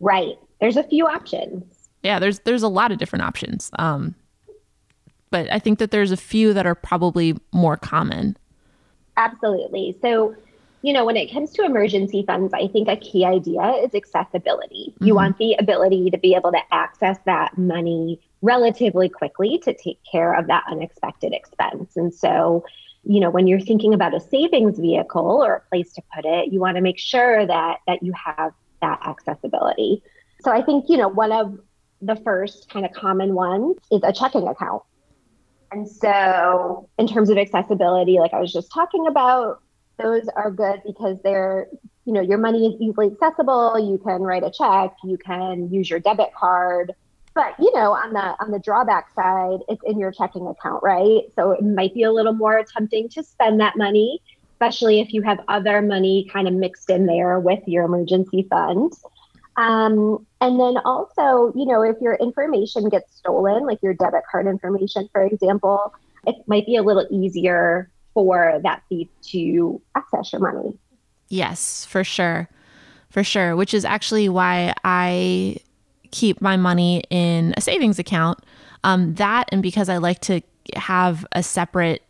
Right. 0.00 0.38
There's 0.60 0.76
a 0.76 0.84
few 0.84 1.06
options 1.06 1.76
yeah, 2.06 2.20
there's 2.20 2.38
there's 2.40 2.62
a 2.62 2.68
lot 2.68 2.92
of 2.92 2.98
different 2.98 3.24
options. 3.24 3.70
Um, 3.80 4.14
but 5.30 5.52
I 5.52 5.58
think 5.58 5.80
that 5.80 5.90
there's 5.90 6.12
a 6.12 6.16
few 6.16 6.54
that 6.54 6.64
are 6.64 6.76
probably 6.76 7.36
more 7.52 7.76
common. 7.76 8.36
Absolutely. 9.16 9.96
So, 10.00 10.36
you 10.82 10.92
know, 10.92 11.04
when 11.04 11.16
it 11.16 11.32
comes 11.32 11.50
to 11.54 11.64
emergency 11.64 12.22
funds, 12.24 12.54
I 12.54 12.68
think 12.68 12.86
a 12.86 12.96
key 12.96 13.24
idea 13.24 13.60
is 13.82 13.92
accessibility. 13.92 14.94
You 15.00 15.06
mm-hmm. 15.06 15.14
want 15.16 15.38
the 15.38 15.56
ability 15.58 16.10
to 16.10 16.18
be 16.18 16.36
able 16.36 16.52
to 16.52 16.60
access 16.70 17.18
that 17.24 17.58
money 17.58 18.20
relatively 18.46 19.08
quickly 19.08 19.58
to 19.58 19.74
take 19.74 19.98
care 20.10 20.32
of 20.32 20.46
that 20.46 20.64
unexpected 20.70 21.32
expense. 21.32 21.96
And 21.96 22.14
so, 22.14 22.64
you 23.02 23.20
know, 23.20 23.30
when 23.30 23.46
you're 23.46 23.60
thinking 23.60 23.92
about 23.92 24.14
a 24.14 24.20
savings 24.20 24.78
vehicle 24.78 25.42
or 25.44 25.54
a 25.56 25.68
place 25.68 25.92
to 25.94 26.02
put 26.14 26.24
it, 26.24 26.52
you 26.52 26.60
want 26.60 26.76
to 26.76 26.80
make 26.80 26.98
sure 26.98 27.44
that 27.44 27.78
that 27.86 28.02
you 28.02 28.12
have 28.12 28.52
that 28.80 29.00
accessibility. 29.04 30.02
So 30.40 30.52
I 30.52 30.62
think, 30.62 30.86
you 30.88 30.96
know, 30.96 31.08
one 31.08 31.32
of 31.32 31.58
the 32.00 32.16
first 32.16 32.68
kind 32.68 32.86
of 32.86 32.92
common 32.92 33.34
ones 33.34 33.76
is 33.90 34.00
a 34.04 34.12
checking 34.12 34.46
account. 34.46 34.82
And 35.72 35.88
so, 35.88 36.88
in 36.98 37.08
terms 37.08 37.28
of 37.30 37.38
accessibility, 37.38 38.18
like 38.20 38.32
I 38.32 38.40
was 38.40 38.52
just 38.52 38.72
talking 38.72 39.06
about, 39.08 39.60
those 39.98 40.28
are 40.36 40.50
good 40.50 40.82
because 40.86 41.16
they're, 41.24 41.68
you 42.04 42.12
know, 42.12 42.20
your 42.20 42.38
money 42.38 42.66
is 42.66 42.80
easily 42.80 43.10
accessible. 43.10 43.78
You 43.78 43.98
can 43.98 44.22
write 44.22 44.44
a 44.44 44.50
check, 44.50 44.94
you 45.04 45.18
can 45.18 45.72
use 45.72 45.90
your 45.90 45.98
debit 45.98 46.32
card. 46.38 46.92
But 47.36 47.54
you 47.58 47.70
know, 47.74 47.92
on 47.92 48.14
the 48.14 48.34
on 48.42 48.50
the 48.50 48.58
drawback 48.58 49.14
side, 49.14 49.58
it's 49.68 49.82
in 49.84 49.98
your 49.98 50.10
checking 50.10 50.46
account, 50.48 50.82
right? 50.82 51.20
So 51.36 51.50
it 51.50 51.62
might 51.62 51.92
be 51.92 52.02
a 52.02 52.10
little 52.10 52.32
more 52.32 52.64
tempting 52.64 53.10
to 53.10 53.22
spend 53.22 53.60
that 53.60 53.76
money, 53.76 54.22
especially 54.54 55.00
if 55.00 55.12
you 55.12 55.20
have 55.20 55.40
other 55.46 55.82
money 55.82 56.26
kind 56.32 56.48
of 56.48 56.54
mixed 56.54 56.88
in 56.88 57.04
there 57.04 57.38
with 57.38 57.60
your 57.66 57.84
emergency 57.84 58.46
fund. 58.48 58.94
Um, 59.58 60.26
and 60.40 60.58
then 60.58 60.78
also, 60.86 61.52
you 61.54 61.66
know, 61.66 61.82
if 61.82 61.96
your 62.00 62.14
information 62.14 62.88
gets 62.88 63.14
stolen, 63.16 63.66
like 63.66 63.82
your 63.82 63.92
debit 63.92 64.22
card 64.30 64.46
information, 64.46 65.06
for 65.12 65.22
example, 65.22 65.94
it 66.26 66.36
might 66.46 66.64
be 66.64 66.76
a 66.76 66.82
little 66.82 67.06
easier 67.10 67.90
for 68.14 68.60
that 68.62 68.82
thief 68.88 69.08
to 69.32 69.78
access 69.94 70.32
your 70.32 70.40
money. 70.40 70.72
Yes, 71.28 71.84
for 71.84 72.02
sure. 72.02 72.48
For 73.10 73.22
sure. 73.22 73.56
Which 73.56 73.74
is 73.74 73.84
actually 73.84 74.30
why 74.30 74.72
I 74.84 75.58
keep 76.06 76.40
my 76.40 76.56
money 76.56 77.02
in 77.10 77.54
a 77.56 77.60
savings 77.60 77.98
account. 77.98 78.38
Um, 78.84 79.14
that 79.14 79.48
and 79.52 79.62
because 79.62 79.88
I 79.88 79.98
like 79.98 80.20
to 80.22 80.40
have 80.76 81.26
a 81.32 81.42
separate 81.42 82.02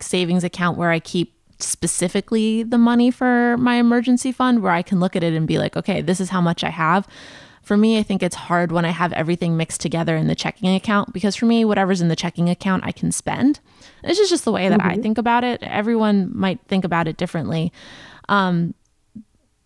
savings 0.00 0.44
account 0.44 0.78
where 0.78 0.90
I 0.90 0.98
keep 0.98 1.34
specifically 1.62 2.62
the 2.62 2.78
money 2.78 3.10
for 3.10 3.56
my 3.58 3.76
emergency 3.76 4.32
fund 4.32 4.62
where 4.62 4.72
I 4.72 4.82
can 4.82 5.00
look 5.00 5.16
at 5.16 5.22
it 5.22 5.34
and 5.34 5.46
be 5.46 5.58
like, 5.58 5.76
okay, 5.76 6.00
this 6.00 6.20
is 6.20 6.30
how 6.30 6.40
much 6.40 6.64
I 6.64 6.70
have. 6.70 7.06
For 7.62 7.76
me, 7.76 7.98
I 7.98 8.02
think 8.02 8.22
it's 8.22 8.34
hard 8.34 8.72
when 8.72 8.84
I 8.84 8.90
have 8.90 9.12
everything 9.12 9.56
mixed 9.56 9.80
together 9.80 10.16
in 10.16 10.26
the 10.26 10.34
checking 10.34 10.74
account 10.74 11.12
because 11.12 11.36
for 11.36 11.44
me, 11.44 11.64
whatever's 11.64 12.00
in 12.00 12.08
the 12.08 12.16
checking 12.16 12.48
account, 12.48 12.84
I 12.84 12.92
can 12.92 13.12
spend. 13.12 13.60
This 14.02 14.18
is 14.18 14.30
just 14.30 14.44
the 14.44 14.52
way 14.52 14.68
that 14.68 14.80
mm-hmm. 14.80 14.88
I 14.88 14.96
think 14.96 15.18
about 15.18 15.44
it. 15.44 15.62
Everyone 15.62 16.30
might 16.34 16.60
think 16.68 16.84
about 16.84 17.06
it 17.06 17.18
differently. 17.18 17.72
Um, 18.28 18.74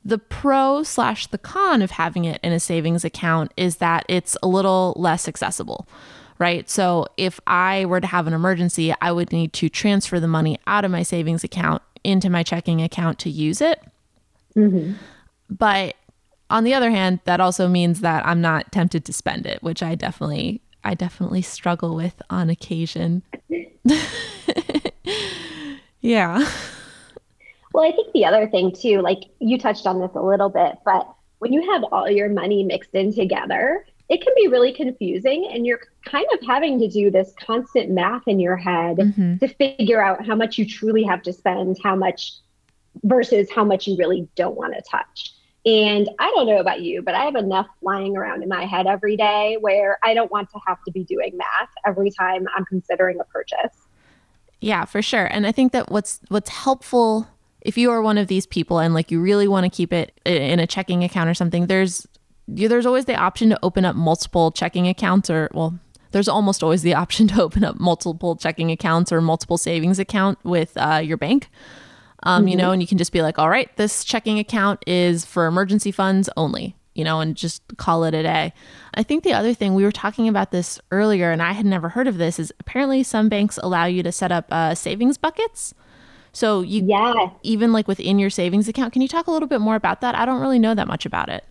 the 0.04 0.18
pro 0.18 0.82
slash 0.82 1.26
the 1.28 1.38
con 1.38 1.82
of 1.82 1.92
having 1.92 2.24
it 2.24 2.40
in 2.42 2.52
a 2.52 2.60
savings 2.60 3.04
account 3.04 3.52
is 3.56 3.76
that 3.76 4.04
it's 4.08 4.36
a 4.42 4.48
little 4.48 4.94
less 4.96 5.28
accessible 5.28 5.86
right? 6.38 6.68
So 6.68 7.06
if 7.16 7.40
I 7.46 7.84
were 7.84 8.00
to 8.00 8.06
have 8.06 8.26
an 8.26 8.32
emergency, 8.32 8.94
I 9.00 9.12
would 9.12 9.32
need 9.32 9.52
to 9.54 9.68
transfer 9.68 10.20
the 10.20 10.28
money 10.28 10.58
out 10.66 10.84
of 10.84 10.90
my 10.90 11.02
savings 11.02 11.44
account 11.44 11.82
into 12.02 12.28
my 12.28 12.42
checking 12.42 12.82
account 12.82 13.18
to 13.20 13.30
use 13.30 13.60
it. 13.60 13.82
Mm-hmm. 14.56 14.94
But 15.48 15.96
on 16.50 16.64
the 16.64 16.74
other 16.74 16.90
hand, 16.90 17.20
that 17.24 17.40
also 17.40 17.68
means 17.68 18.00
that 18.00 18.26
I'm 18.26 18.40
not 18.40 18.72
tempted 18.72 19.04
to 19.06 19.12
spend 19.12 19.46
it, 19.46 19.62
which 19.62 19.82
I 19.82 19.94
definitely 19.94 20.60
I 20.86 20.94
definitely 20.94 21.42
struggle 21.42 21.94
with 21.94 22.20
on 22.28 22.50
occasion. 22.50 23.22
yeah. 26.00 26.50
Well, 27.74 27.84
I 27.84 27.90
think 27.90 28.12
the 28.12 28.24
other 28.24 28.48
thing 28.48 28.72
too, 28.72 29.02
like 29.02 29.24
you 29.40 29.58
touched 29.58 29.84
on 29.84 30.00
this 30.00 30.12
a 30.14 30.22
little 30.22 30.48
bit, 30.48 30.76
but 30.84 31.12
when 31.40 31.52
you 31.52 31.72
have 31.72 31.82
all 31.90 32.08
your 32.08 32.28
money 32.28 32.62
mixed 32.62 32.94
in 32.94 33.12
together, 33.12 33.84
it 34.08 34.22
can 34.22 34.32
be 34.36 34.46
really 34.46 34.72
confusing 34.72 35.50
and 35.52 35.66
you're 35.66 35.80
kind 36.04 36.26
of 36.32 36.46
having 36.46 36.78
to 36.78 36.88
do 36.88 37.10
this 37.10 37.34
constant 37.40 37.90
math 37.90 38.22
in 38.28 38.38
your 38.38 38.56
head 38.56 38.98
mm-hmm. 38.98 39.38
to 39.38 39.48
figure 39.48 40.00
out 40.00 40.24
how 40.24 40.36
much 40.36 40.56
you 40.56 40.64
truly 40.64 41.02
have 41.02 41.20
to 41.22 41.32
spend 41.32 41.76
how 41.82 41.96
much 41.96 42.34
versus 43.02 43.50
how 43.50 43.64
much 43.64 43.88
you 43.88 43.96
really 43.96 44.28
don't 44.36 44.56
want 44.56 44.72
to 44.72 44.82
touch. 44.88 45.32
And 45.66 46.08
i 46.18 46.30
don't 46.34 46.46
know 46.46 46.58
about 46.58 46.82
you 46.82 47.00
but 47.00 47.14
i 47.14 47.24
have 47.24 47.36
enough 47.36 47.66
flying 47.80 48.18
around 48.18 48.42
in 48.42 48.50
my 48.50 48.66
head 48.66 48.86
every 48.86 49.16
day 49.16 49.56
where 49.62 49.98
i 50.02 50.12
don't 50.12 50.30
want 50.30 50.50
to 50.50 50.60
have 50.66 50.76
to 50.84 50.92
be 50.92 51.04
doing 51.04 51.38
math 51.38 51.70
every 51.86 52.10
time 52.10 52.46
i'm 52.54 52.66
considering 52.66 53.18
a 53.18 53.24
purchase. 53.24 53.74
Yeah 54.60 54.84
for 54.84 55.00
sure. 55.00 55.24
And 55.24 55.46
i 55.46 55.52
think 55.52 55.72
that 55.72 55.90
what's 55.90 56.20
what's 56.28 56.50
helpful 56.50 57.28
if 57.64 57.78
you 57.78 57.90
are 57.90 58.02
one 58.02 58.18
of 58.18 58.28
these 58.28 58.46
people 58.46 58.78
and 58.78 58.94
like 58.94 59.10
you 59.10 59.20
really 59.20 59.48
want 59.48 59.64
to 59.64 59.70
keep 59.70 59.92
it 59.92 60.20
in 60.24 60.60
a 60.60 60.66
checking 60.66 61.02
account 61.02 61.28
or 61.28 61.34
something 61.34 61.66
there's 61.66 62.06
there's 62.46 62.86
always 62.86 63.06
the 63.06 63.14
option 63.14 63.48
to 63.48 63.58
open 63.62 63.84
up 63.84 63.96
multiple 63.96 64.52
checking 64.52 64.86
accounts 64.86 65.30
or 65.30 65.50
well 65.54 65.78
there's 66.12 66.28
almost 66.28 66.62
always 66.62 66.82
the 66.82 66.94
option 67.02 67.26
to 67.28 67.42
open 67.42 67.64
up 67.64 67.80
multiple 67.80 68.36
checking 68.36 68.70
accounts 68.70 69.10
or 69.10 69.20
multiple 69.20 69.58
savings 69.58 69.98
account 69.98 70.38
with 70.44 70.72
uh, 70.76 71.00
your 71.02 71.16
bank. 71.16 71.50
Um, 72.22 72.42
mm-hmm. 72.42 72.48
you 72.48 72.56
know 72.56 72.70
and 72.70 72.80
you 72.80 72.88
can 72.88 72.98
just 72.98 73.12
be 73.12 73.20
like 73.20 73.38
all 73.38 73.50
right 73.50 73.74
this 73.76 74.04
checking 74.04 74.38
account 74.38 74.82
is 74.86 75.26
for 75.26 75.46
emergency 75.46 75.90
funds 75.90 76.30
only 76.38 76.74
you 76.94 77.04
know 77.04 77.20
and 77.20 77.36
just 77.36 77.62
call 77.76 78.04
it 78.04 78.14
a 78.14 78.22
day. 78.22 78.54
I 78.94 79.02
think 79.02 79.24
the 79.24 79.34
other 79.34 79.52
thing 79.52 79.74
we 79.74 79.84
were 79.84 79.92
talking 79.92 80.28
about 80.28 80.50
this 80.50 80.80
earlier 80.90 81.32
and 81.32 81.42
i 81.42 81.52
had 81.52 81.66
never 81.66 81.90
heard 81.90 82.06
of 82.06 82.16
this 82.16 82.38
is 82.38 82.52
apparently 82.60 83.02
some 83.02 83.28
banks 83.28 83.58
allow 83.62 83.84
you 83.84 84.02
to 84.02 84.12
set 84.12 84.32
up 84.32 84.46
uh, 84.50 84.74
savings 84.74 85.18
buckets 85.18 85.74
so 86.34 86.60
you 86.60 86.84
yeah 86.84 87.30
even 87.42 87.72
like 87.72 87.88
within 87.88 88.18
your 88.18 88.28
savings 88.28 88.68
account 88.68 88.92
can 88.92 89.00
you 89.00 89.08
talk 89.08 89.26
a 89.26 89.30
little 89.30 89.48
bit 89.48 89.60
more 89.60 89.76
about 89.76 90.02
that 90.02 90.14
i 90.14 90.26
don't 90.26 90.40
really 90.40 90.58
know 90.58 90.74
that 90.74 90.86
much 90.86 91.06
about 91.06 91.30
it 91.30 91.44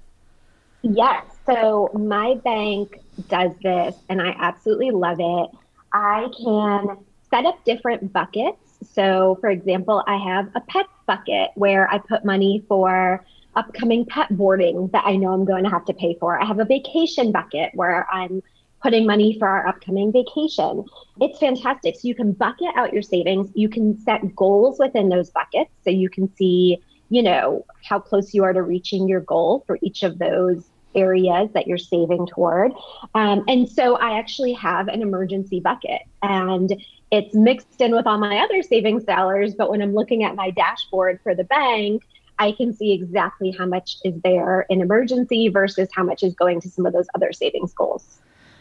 Yes. 0.83 1.23
So 1.45 1.89
my 1.93 2.35
bank 2.43 2.99
does 3.29 3.51
this 3.63 3.95
and 4.09 4.21
I 4.21 4.35
absolutely 4.37 4.91
love 4.91 5.17
it. 5.19 5.49
I 5.93 6.27
can 6.43 6.97
set 7.29 7.45
up 7.45 7.63
different 7.63 8.11
buckets. 8.11 8.59
So, 8.93 9.37
for 9.39 9.49
example, 9.49 10.03
I 10.07 10.17
have 10.17 10.49
a 10.55 10.61
pet 10.61 10.85
bucket 11.07 11.51
where 11.55 11.89
I 11.89 11.99
put 11.99 12.25
money 12.25 12.65
for 12.67 13.25
upcoming 13.55 14.05
pet 14.05 14.35
boarding 14.35 14.89
that 14.89 15.05
I 15.05 15.15
know 15.15 15.31
I'm 15.31 15.45
going 15.45 15.63
to 15.63 15.69
have 15.69 15.85
to 15.85 15.93
pay 15.93 16.17
for. 16.19 16.39
I 16.39 16.45
have 16.45 16.59
a 16.59 16.65
vacation 16.65 17.31
bucket 17.31 17.71
where 17.75 18.07
I'm 18.11 18.43
putting 18.83 19.07
money 19.07 19.37
for 19.39 19.47
our 19.47 19.65
upcoming 19.65 20.11
vacation. 20.11 20.83
It's 21.21 21.39
fantastic. 21.39 21.95
So 21.95 22.07
you 22.07 22.13
can 22.13 22.33
bucket 22.33 22.75
out 22.75 22.91
your 22.91 23.01
savings. 23.01 23.49
You 23.55 23.69
can 23.69 23.97
set 24.01 24.35
goals 24.35 24.77
within 24.77 25.09
those 25.09 25.29
buckets 25.29 25.71
so 25.83 25.89
you 25.89 26.09
can 26.09 26.33
see, 26.35 26.77
you 27.09 27.23
know, 27.23 27.65
how 27.83 27.99
close 27.99 28.33
you 28.33 28.43
are 28.43 28.51
to 28.51 28.61
reaching 28.61 29.07
your 29.07 29.21
goal 29.21 29.63
for 29.65 29.79
each 29.81 30.03
of 30.03 30.19
those 30.19 30.65
areas 30.95 31.49
that 31.53 31.65
you're 31.65 31.77
saving 31.77 32.27
toward. 32.27 32.73
Um, 33.15 33.43
and 33.47 33.67
so 33.67 33.95
I 33.95 34.19
actually 34.19 34.53
have 34.53 34.89
an 34.89 35.01
emergency 35.01 35.59
bucket 35.59 36.01
and 36.21 36.83
it's 37.09 37.33
mixed 37.33 37.79
in 37.79 37.95
with 37.95 38.05
all 38.05 38.17
my 38.17 38.39
other 38.39 38.61
savings 38.61 39.03
dollars. 39.03 39.55
But 39.55 39.69
when 39.69 39.81
I'm 39.81 39.93
looking 39.93 40.23
at 40.23 40.35
my 40.35 40.51
dashboard 40.51 41.19
for 41.23 41.33
the 41.33 41.45
bank, 41.45 42.03
I 42.39 42.51
can 42.51 42.73
see 42.73 42.91
exactly 42.91 43.51
how 43.51 43.65
much 43.65 43.97
is 44.03 44.19
there 44.23 44.65
in 44.69 44.81
emergency 44.81 45.47
versus 45.47 45.87
how 45.93 46.03
much 46.03 46.23
is 46.23 46.33
going 46.35 46.59
to 46.61 46.69
some 46.69 46.85
of 46.85 46.93
those 46.93 47.07
other 47.15 47.31
savings 47.31 47.73
goals. 47.73 48.19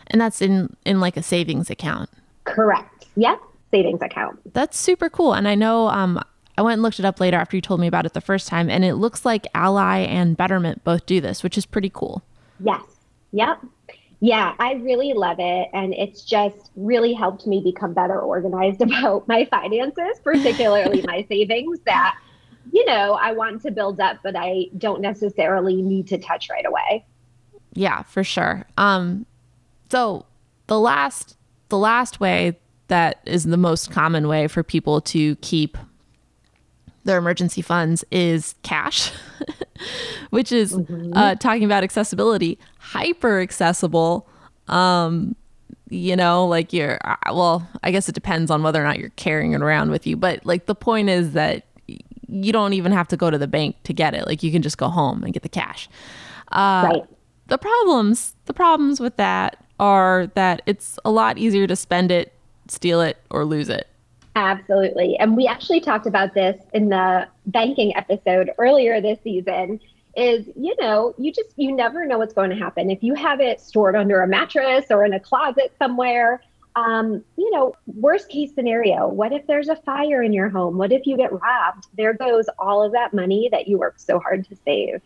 And 0.09 0.21
that's 0.21 0.43
in 0.43 0.77
in 0.85 1.01
like 1.01 1.17
a 1.17 1.23
savings 1.23 1.71
account. 1.71 2.11
Correct. 2.45 3.07
Yep. 3.17 3.41
Savings 3.71 4.03
account. 4.03 4.41
That's 4.53 4.77
super 4.77 5.09
cool. 5.09 5.33
And 5.33 5.49
I 5.49 5.55
know 5.55 5.89
um, 5.89 6.23
I 6.59 6.63
went 6.63 6.75
and 6.75 6.83
looked 6.83 6.99
it 6.99 7.05
up 7.05 7.21
later 7.21 7.37
after 7.37 7.57
you 7.57 7.63
told 7.63 7.81
me 7.81 7.87
about 7.87 8.05
it 8.05 8.13
the 8.13 8.21
first 8.21 8.49
time, 8.49 8.69
and 8.69 8.85
it 8.85 8.95
looks 8.95 9.25
like 9.25 9.47
Ally 9.55 9.99
and 9.99 10.37
Betterment 10.37 10.85
both 10.85 11.07
do 11.07 11.21
this, 11.21 11.43
which 11.43 11.57
is 11.57 11.65
pretty 11.65 11.91
cool. 11.91 12.23
Yes. 12.61 12.83
Yep. 13.33 13.61
Yeah, 14.21 14.55
I 14.61 14.75
really 14.75 15.15
love 15.15 15.39
it. 15.41 15.69
And 15.73 15.93
it's 15.95 16.23
just 16.23 16.71
really 16.77 17.13
helped 17.13 17.45
me 17.45 17.61
become 17.61 17.93
better 17.93 18.21
organized 18.21 18.81
about 18.81 19.27
my 19.27 19.47
finances, 19.47 20.21
particularly 20.23 21.03
my 21.03 21.27
savings 21.29 21.81
that, 21.87 22.17
you 22.71 22.85
know, 22.85 23.15
I 23.21 23.33
want 23.33 23.63
to 23.63 23.73
build 23.73 23.99
up, 23.99 24.19
but 24.23 24.37
I 24.37 24.67
don't 24.79 25.01
necessarily 25.01 25.83
need 25.83 26.07
to 26.09 26.19
touch 26.19 26.49
right 26.51 26.65
away. 26.65 27.05
Yeah, 27.73 28.03
for 28.03 28.23
sure. 28.23 28.65
Um, 28.77 29.27
so 29.93 30.25
the 30.69 30.81
last 30.81 31.37
the 31.69 31.77
last 31.77 32.19
way 32.19 32.59
that 32.89 33.21
is 33.27 33.45
the 33.45 33.59
most 33.59 33.91
common 33.91 34.27
way 34.27 34.49
for 34.49 34.63
people 34.63 35.03
to 35.03 35.37
keep 35.37 35.77
their 37.05 37.19
emergency 37.19 37.61
funds 37.61 38.03
is 38.11 38.55
cash, 38.63 39.13
which 40.31 40.51
is 40.51 40.73
mm-hmm. 40.73 41.13
uh, 41.15 41.35
talking 41.35 41.65
about 41.65 41.85
accessibility, 41.85 42.59
hyper 42.79 43.41
accessible. 43.41 44.27
Um, 44.69 45.37
you 45.91 46.17
know, 46.17 46.47
like 46.47 46.73
you're, 46.73 46.99
uh, 47.05 47.17
well, 47.35 47.69
I 47.83 47.91
guess 47.91 48.09
it 48.09 48.15
depends 48.15 48.51
on 48.51 48.63
whether 48.63 48.83
or 48.83 48.87
not 48.87 48.99
you're 48.99 49.11
carrying 49.11 49.53
it 49.53 49.61
around 49.61 49.91
with 49.91 50.07
you. 50.07 50.17
But 50.17 50.47
like 50.47 50.65
the 50.65 50.75
point 50.75 51.11
is 51.11 51.33
that 51.33 51.67
you 52.29 52.51
don't 52.51 52.73
even 52.73 52.93
have 52.93 53.09
to 53.09 53.19
go 53.19 53.31
to 53.31 53.37
the 53.37 53.49
bank 53.49 53.77
to 53.85 53.93
get 53.93 54.15
it. 54.15 54.27
Like 54.27 54.43
you 54.43 54.51
can 54.51 54.63
just 54.63 54.79
go 54.79 54.89
home 54.89 55.23
and 55.23 55.35
get 55.35 55.43
the 55.43 55.51
cash. 55.51 55.87
Uh, 56.51 56.89
right. 56.91 57.03
The 57.49 57.59
problems, 57.59 58.35
the 58.47 58.55
problems 58.55 59.01
with 59.01 59.17
that 59.17 59.63
are 59.83 60.29
that 60.35 60.63
it's 60.65 60.97
a 61.05 61.11
lot 61.11 61.39
easier 61.39 61.67
to 61.67 61.75
spend 61.75 62.13
it, 62.13 62.33
steal 62.69 63.01
it, 63.01 63.19
or 63.31 63.45
lose 63.45 63.69
it. 63.69 63.89
Absolutely. 64.37 65.17
And 65.19 65.37
we 65.37 65.49
actually 65.49 65.81
talked 65.81 66.07
about 66.07 66.35
this 66.35 66.57
in 66.73 66.89
the 66.89 67.27
banking 67.47 67.95
episode 67.97 68.53
earlier 68.59 69.01
this 69.01 69.19
season 69.25 69.81
is, 70.17 70.49
you 70.57 70.77
know, 70.81 71.15
you 71.19 71.33
just 71.33 71.51
you 71.57 71.73
never 71.73 72.07
know 72.07 72.17
what's 72.17 72.33
going 72.33 72.51
to 72.51 72.57
happen. 72.57 72.91
If 72.91 73.03
you 73.03 73.15
have 73.15 73.41
it 73.41 73.61
stored 73.61 73.97
under 73.97 74.23
a 74.23 74.29
mattress 74.29 74.87
or 74.89 75.05
in 75.05 75.15
a 75.15 75.21
closet 75.21 75.75
somewhere, 75.79 76.41
um, 76.77 77.25
you 77.37 77.51
know, 77.51 77.75
worst 77.87 78.29
case 78.29 78.55
scenario, 78.55 79.09
what 79.09 79.33
if 79.33 79.45
there's 79.49 79.69
a 79.69 79.77
fire 79.77 80.23
in 80.23 80.33
your 80.33 80.49
home? 80.49 80.79
What 80.79 80.93
if 80.93 81.07
you 81.07 81.17
get 81.17 81.33
robbed? 81.33 81.89
There 81.97 82.15
goes 82.15 82.47
all 82.57 82.85
of 82.85 82.93
that 82.93 83.13
money 83.13 83.49
that 83.51 83.67
you 83.67 83.79
worked 83.79 84.01
so 84.01 84.21
hard 84.21 84.49
to 84.49 84.57
save. 84.65 85.03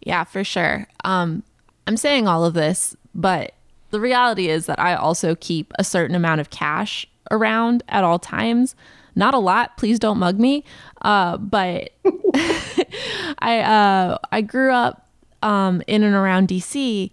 Yeah, 0.00 0.24
for 0.24 0.42
sure. 0.42 0.88
Um, 1.04 1.44
I'm 1.86 1.96
saying 1.96 2.26
all 2.26 2.44
of 2.44 2.54
this, 2.54 2.96
but 3.14 3.54
the 3.90 4.00
reality 4.00 4.48
is 4.48 4.66
that 4.66 4.78
I 4.78 4.94
also 4.94 5.34
keep 5.34 5.72
a 5.78 5.84
certain 5.84 6.14
amount 6.14 6.40
of 6.40 6.50
cash 6.50 7.06
around 7.30 7.82
at 7.88 8.04
all 8.04 8.18
times. 8.18 8.74
Not 9.14 9.34
a 9.34 9.38
lot. 9.38 9.76
Please 9.76 9.98
don't 9.98 10.18
mug 10.18 10.38
me. 10.38 10.64
Uh, 11.02 11.36
but 11.38 11.90
I 13.38 13.60
uh, 13.60 14.18
I 14.30 14.42
grew 14.42 14.72
up 14.72 15.08
um, 15.42 15.82
in 15.86 16.02
and 16.02 16.14
around 16.14 16.48
DC, 16.48 17.10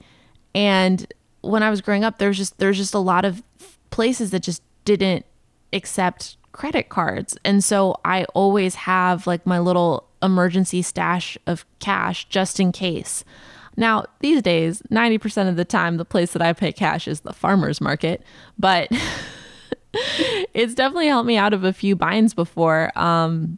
and 0.54 1.12
when 1.42 1.64
I 1.64 1.70
was 1.70 1.82
growing 1.82 2.04
up, 2.04 2.18
there's 2.18 2.38
just 2.38 2.58
there's 2.60 2.78
just 2.78 2.94
a 2.94 3.00
lot 3.00 3.26
of 3.26 3.42
places 3.90 4.32
that 4.32 4.42
just 4.42 4.62
didn't 4.84 5.26
accept 5.74 6.38
credit 6.52 6.90
cards, 6.90 7.38
and 7.44 7.64
so 7.64 8.00
I 8.06 8.26
always 8.36 8.76
have 8.76 9.26
like 9.26 9.46
my 9.46 9.60
little 9.60 10.08
emergency 10.22 10.82
stash 10.82 11.38
of 11.48 11.66
cash 11.80 12.26
just 12.30 12.60
in 12.60 12.72
case. 12.72 13.24
Now, 13.78 14.06
these 14.20 14.42
days, 14.42 14.82
90% 14.92 15.50
of 15.50 15.56
the 15.56 15.66
time, 15.66 15.98
the 15.98 16.06
place 16.06 16.34
that 16.34 16.42
I 16.42 16.54
pay 16.54 16.72
cash 16.72 17.08
is 17.08 17.22
the 17.22 17.34
farmer's 17.34 17.82
market, 17.82 18.24
but 18.58 18.90
it's 20.54 20.74
definitely 20.74 21.08
helped 21.08 21.28
me 21.28 21.38
out 21.38 21.54
of 21.54 21.64
a 21.64 21.74
few 21.74 21.96
binds 21.96 22.34
before. 22.34 22.92
Um, 22.98 23.58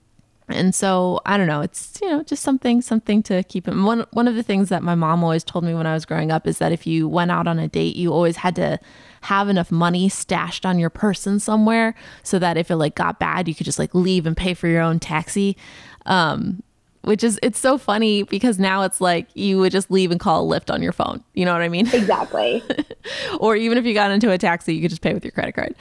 and 0.50 0.74
so 0.74 1.20
I 1.26 1.38
don't 1.38 1.48
know. 1.48 1.62
It's 1.62 2.00
you 2.02 2.10
know 2.10 2.24
just 2.24 2.42
something 2.42 2.82
something 2.82 3.22
to 3.24 3.44
keep 3.44 3.68
in. 3.68 3.84
One 3.84 4.06
one 4.14 4.28
of 4.28 4.36
the 4.36 4.44
things 4.44 4.70
that 4.70 4.82
my 4.82 4.96
mom 4.96 5.24
always 5.24 5.44
told 5.44 5.66
me 5.66 5.74
when 5.74 5.86
I 5.86 5.94
was 5.94 6.06
growing 6.06 6.32
up 6.32 6.48
is 6.48 6.60
that 6.60 6.72
if 6.72 6.88
you 6.88 7.08
went 7.08 7.32
out 7.32 7.48
on 7.48 7.60
a 7.60 7.68
date, 7.68 7.98
you 7.98 8.14
always 8.14 8.38
had 8.38 8.56
to 8.56 8.80
have 9.22 9.50
enough 9.50 9.72
money 9.72 10.08
stashed 10.08 10.66
on 10.66 10.80
your 10.80 10.90
person 10.90 11.40
somewhere 11.40 11.96
so 12.24 12.40
that 12.40 12.56
if 12.56 12.72
it 12.72 12.78
like 12.78 12.96
got 12.96 13.20
bad, 13.20 13.48
you 13.48 13.56
could 13.56 13.66
just 13.66 13.80
like 13.80 13.94
leave 13.94 14.26
and 14.26 14.38
pay 14.38 14.54
for 14.54 14.68
your 14.68 14.82
own 14.82 15.00
taxi. 15.00 15.58
Um, 16.06 16.64
which 17.02 17.24
is 17.24 17.40
it's 17.42 17.60
so 17.60 17.78
funny 17.78 18.24
because 18.24 18.60
now 18.60 18.84
it's 18.84 19.00
like 19.00 19.28
you 19.34 19.58
would 19.60 19.72
just 19.72 19.90
leave 19.90 20.12
and 20.12 20.20
call 20.20 20.52
a 20.52 20.60
Lyft 20.60 20.74
on 20.74 20.82
your 20.82 20.92
phone. 20.92 21.24
You 21.34 21.46
know 21.46 21.54
what 21.54 21.62
I 21.62 21.70
mean? 21.70 21.88
Exactly. 21.88 22.64
or 23.40 23.56
even 23.56 23.78
if 23.78 23.86
you 23.86 23.94
got 23.94 24.12
into 24.12 24.32
a 24.32 24.38
taxi, 24.38 24.76
you 24.76 24.82
could 24.82 24.90
just 24.90 25.02
pay 25.02 25.14
with 25.14 25.24
your 25.24 25.32
credit 25.32 25.54
card. 25.54 25.76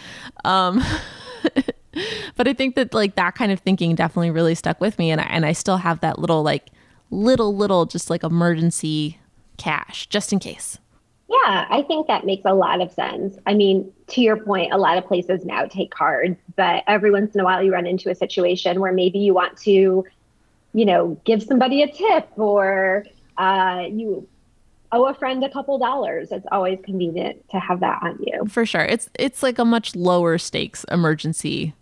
Um, 0.45 0.83
but 2.37 2.49
I 2.49 2.53
think 2.53 2.75
that 2.77 2.95
like 2.95 3.17
that 3.17 3.35
kind 3.35 3.53
of 3.53 3.61
thinking 3.61 3.95
definitely 3.95 4.31
really 4.31 4.55
stuck 4.55 4.81
with 4.81 4.99
me, 4.99 5.11
and 5.11 5.21
I, 5.21 5.25
and 5.25 5.45
I 5.45 5.53
still 5.53 5.79
have 5.79 6.01
that 6.01 6.19
little 6.19 6.43
like 6.43 6.69
little 7.11 7.55
little 7.57 7.87
just 7.87 8.11
like 8.11 8.23
emergency 8.23 9.19
cash 9.57 10.07
just 10.09 10.33
in 10.33 10.39
case. 10.39 10.79
Yeah, 11.29 11.67
I 11.69 11.83
think 11.83 12.07
that 12.07 12.25
makes 12.25 12.43
a 12.45 12.55
lot 12.55 12.81
of 12.81 12.93
sense. 12.93 13.37
I 13.47 13.55
mean, 13.55 13.93
to 14.09 14.21
your 14.21 14.37
point, 14.37 14.73
a 14.73 14.79
lot 14.79 14.97
of 14.97 15.07
places 15.07 15.45
now 15.45 15.65
take 15.67 15.91
cards, 15.91 16.37
but 16.55 16.85
every 16.87 17.11
once 17.11 17.35
in 17.35 17.41
a 17.41 17.45
while 17.45 17.63
you 17.63 17.73
run 17.73 17.85
into 17.85 18.11
a 18.11 18.15
situation 18.15 18.81
where 18.81 18.93
maybe 18.93 19.19
you 19.19 19.35
want 19.35 19.59
to 19.63 20.05
you 20.77 20.85
know, 20.85 21.19
give 21.25 21.43
somebody 21.43 21.83
a 21.83 21.91
tip 21.91 22.29
or 22.37 23.07
uh, 23.39 23.87
you 23.91 24.29
owe 24.93 25.07
a 25.07 25.15
friend 25.15 25.43
a 25.43 25.49
couple 25.49 25.79
dollars. 25.79 26.31
It's 26.31 26.45
always 26.53 26.79
convenient 26.85 27.49
to 27.49 27.59
have 27.59 27.81
that 27.81 27.99
on 28.03 28.19
you. 28.21 28.45
For 28.47 28.67
sure. 28.67 28.83
It's 28.83 29.09
it's 29.19 29.43
like 29.43 29.59
a 29.59 29.65
much 29.65 29.97
lower 29.97 30.37
stakes 30.37 30.85
emergency 30.91 31.73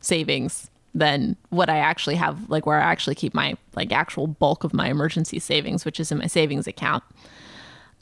savings 0.00 0.70
than 0.94 1.36
what 1.50 1.68
I 1.68 1.78
actually 1.78 2.14
have 2.14 2.48
like 2.48 2.64
where 2.64 2.80
I 2.80 2.84
actually 2.84 3.16
keep 3.16 3.34
my 3.34 3.56
like 3.74 3.90
actual 3.90 4.28
bulk 4.28 4.62
of 4.62 4.72
my 4.72 4.88
emergency 4.88 5.40
savings, 5.40 5.84
which 5.84 5.98
is 5.98 6.12
in 6.12 6.18
my 6.18 6.28
savings 6.28 6.68
account. 6.68 7.02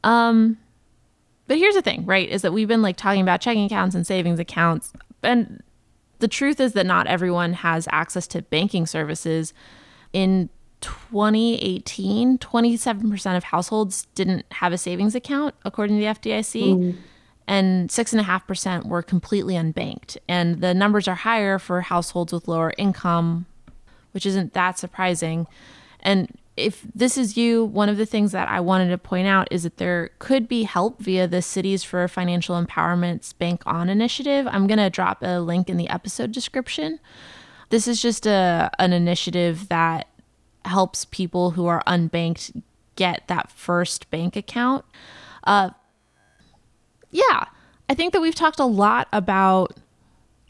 Um 0.05 0.59
but 1.47 1.57
here's 1.57 1.75
the 1.75 1.83
thing, 1.83 2.05
right? 2.05 2.29
Is 2.29 2.43
that 2.43 2.53
we've 2.53 2.69
been 2.69 2.83
like 2.83 2.99
talking 2.99 3.23
about 3.23 3.41
checking 3.41 3.65
accounts 3.65 3.95
and 3.95 4.07
savings 4.07 4.39
accounts 4.39 4.93
and 5.23 5.63
the 6.19 6.29
truth 6.29 6.61
is 6.61 6.75
that 6.75 6.85
not 6.85 7.07
everyone 7.07 7.55
has 7.55 7.89
access 7.91 8.27
to 8.27 8.43
banking 8.43 8.85
services 8.85 9.55
in 10.13 10.49
2018, 10.81 12.39
27% 12.39 13.37
of 13.37 13.45
households 13.45 14.07
didn't 14.15 14.47
have 14.53 14.73
a 14.73 14.79
savings 14.79 15.15
account, 15.15 15.55
according 15.65 15.99
to 15.99 16.05
the 16.05 16.31
FDIC. 16.31 16.75
Mm. 16.75 16.97
And 17.47 17.91
6.5% 17.91 18.87
were 18.87 19.03
completely 19.03 19.55
unbanked. 19.55 20.17
And 20.29 20.61
the 20.61 20.73
numbers 20.73 21.09
are 21.09 21.17
higher 21.17 21.59
for 21.59 21.81
households 21.81 22.33
with 22.33 22.47
lower 22.47 22.73
income, 22.79 23.47
which 24.13 24.25
isn't 24.25 24.53
that 24.53 24.79
surprising. 24.79 25.49
And 25.99 26.39
if 26.57 26.87
this 26.95 27.19
is 27.19 27.37
you, 27.37 27.65
one 27.65 27.89
of 27.89 27.97
the 27.97 28.07
things 28.07 28.33
that 28.33 28.49
I 28.49 28.61
wanted 28.61 28.91
to 28.91 28.99
point 28.99 29.27
out 29.27 29.49
is 29.51 29.65
that 29.65 29.79
there 29.79 30.11
could 30.19 30.47
be 30.47 30.63
help 30.63 31.01
via 31.01 31.27
the 31.27 31.43
Cities 31.43 31.83
for 31.83 32.07
Financial 32.07 32.63
Empowerment's 32.63 33.33
Bank 33.33 33.63
On 33.67 33.89
initiative. 33.89 34.47
I'm 34.47 34.67
going 34.67 34.79
to 34.79 34.91
drop 34.91 35.19
a 35.23 35.41
link 35.41 35.69
in 35.69 35.77
the 35.77 35.89
episode 35.89 36.33
description. 36.33 37.01
This 37.71 37.89
is 37.89 38.03
just 38.03 38.27
a 38.27 38.71
an 38.79 38.93
initiative 38.93 39.69
that 39.69 40.09
helps 40.65 41.07
people 41.07 41.53
who 41.53 41.67
are 41.67 41.83
unbanked 41.87 42.63
get 42.97 43.27
that 43.29 43.51
first 43.51 44.11
bank 44.11 44.37
account. 44.37 44.85
Uh, 45.45 45.71
yeah, 47.11 47.47
I 47.89 47.95
think 47.95 48.13
that 48.13 48.21
we've 48.21 48.35
talked 48.35 48.61
a 48.61 48.67
lot 48.67 49.09
about 49.13 49.77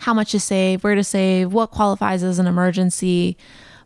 how 0.00 0.14
much 0.14 0.32
to 0.32 0.40
save, 0.40 0.82
where 0.82 0.94
to 0.94 1.04
save, 1.04 1.52
what 1.52 1.70
qualifies 1.70 2.22
as 2.22 2.38
an 2.38 2.46
emergency. 2.46 3.36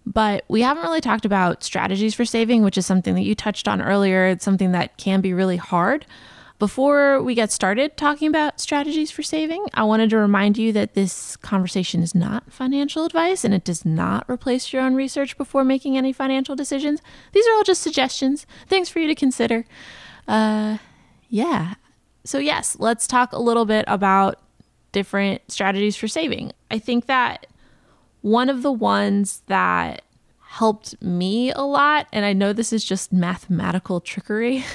But 0.06 0.44
we 0.48 0.60
haven't 0.62 0.82
really 0.82 1.00
talked 1.00 1.24
about 1.24 1.64
strategies 1.64 2.14
for 2.14 2.24
saving, 2.24 2.62
which 2.62 2.78
is 2.78 2.86
something 2.86 3.14
that 3.14 3.22
you 3.22 3.34
touched 3.34 3.68
on 3.68 3.80
earlier. 3.80 4.26
It's 4.26 4.44
something 4.44 4.72
that 4.72 4.96
can 4.96 5.20
be 5.20 5.32
really 5.32 5.56
hard. 5.56 6.06
Before 6.60 7.20
we 7.20 7.34
get 7.34 7.50
started 7.50 7.96
talking 7.96 8.28
about 8.28 8.60
strategies 8.60 9.10
for 9.10 9.24
saving, 9.24 9.66
I 9.74 9.82
wanted 9.82 10.10
to 10.10 10.18
remind 10.18 10.56
you 10.56 10.72
that 10.72 10.94
this 10.94 11.36
conversation 11.36 12.00
is 12.00 12.14
not 12.14 12.52
financial 12.52 13.04
advice 13.04 13.44
and 13.44 13.52
it 13.52 13.64
does 13.64 13.84
not 13.84 14.24
replace 14.30 14.72
your 14.72 14.82
own 14.82 14.94
research 14.94 15.36
before 15.36 15.64
making 15.64 15.96
any 15.96 16.12
financial 16.12 16.54
decisions. 16.54 17.02
These 17.32 17.46
are 17.48 17.54
all 17.54 17.64
just 17.64 17.82
suggestions, 17.82 18.46
things 18.68 18.88
for 18.88 19.00
you 19.00 19.08
to 19.08 19.16
consider. 19.16 19.64
Uh, 20.28 20.78
yeah. 21.28 21.74
So, 22.22 22.38
yes, 22.38 22.76
let's 22.78 23.08
talk 23.08 23.32
a 23.32 23.40
little 23.40 23.64
bit 23.64 23.84
about 23.88 24.40
different 24.92 25.42
strategies 25.50 25.96
for 25.96 26.06
saving. 26.06 26.52
I 26.70 26.78
think 26.78 27.06
that 27.06 27.48
one 28.20 28.48
of 28.48 28.62
the 28.62 28.72
ones 28.72 29.42
that 29.48 30.02
helped 30.38 31.02
me 31.02 31.50
a 31.50 31.62
lot, 31.62 32.06
and 32.12 32.24
I 32.24 32.32
know 32.32 32.52
this 32.52 32.72
is 32.72 32.84
just 32.84 33.12
mathematical 33.12 34.00
trickery. 34.00 34.64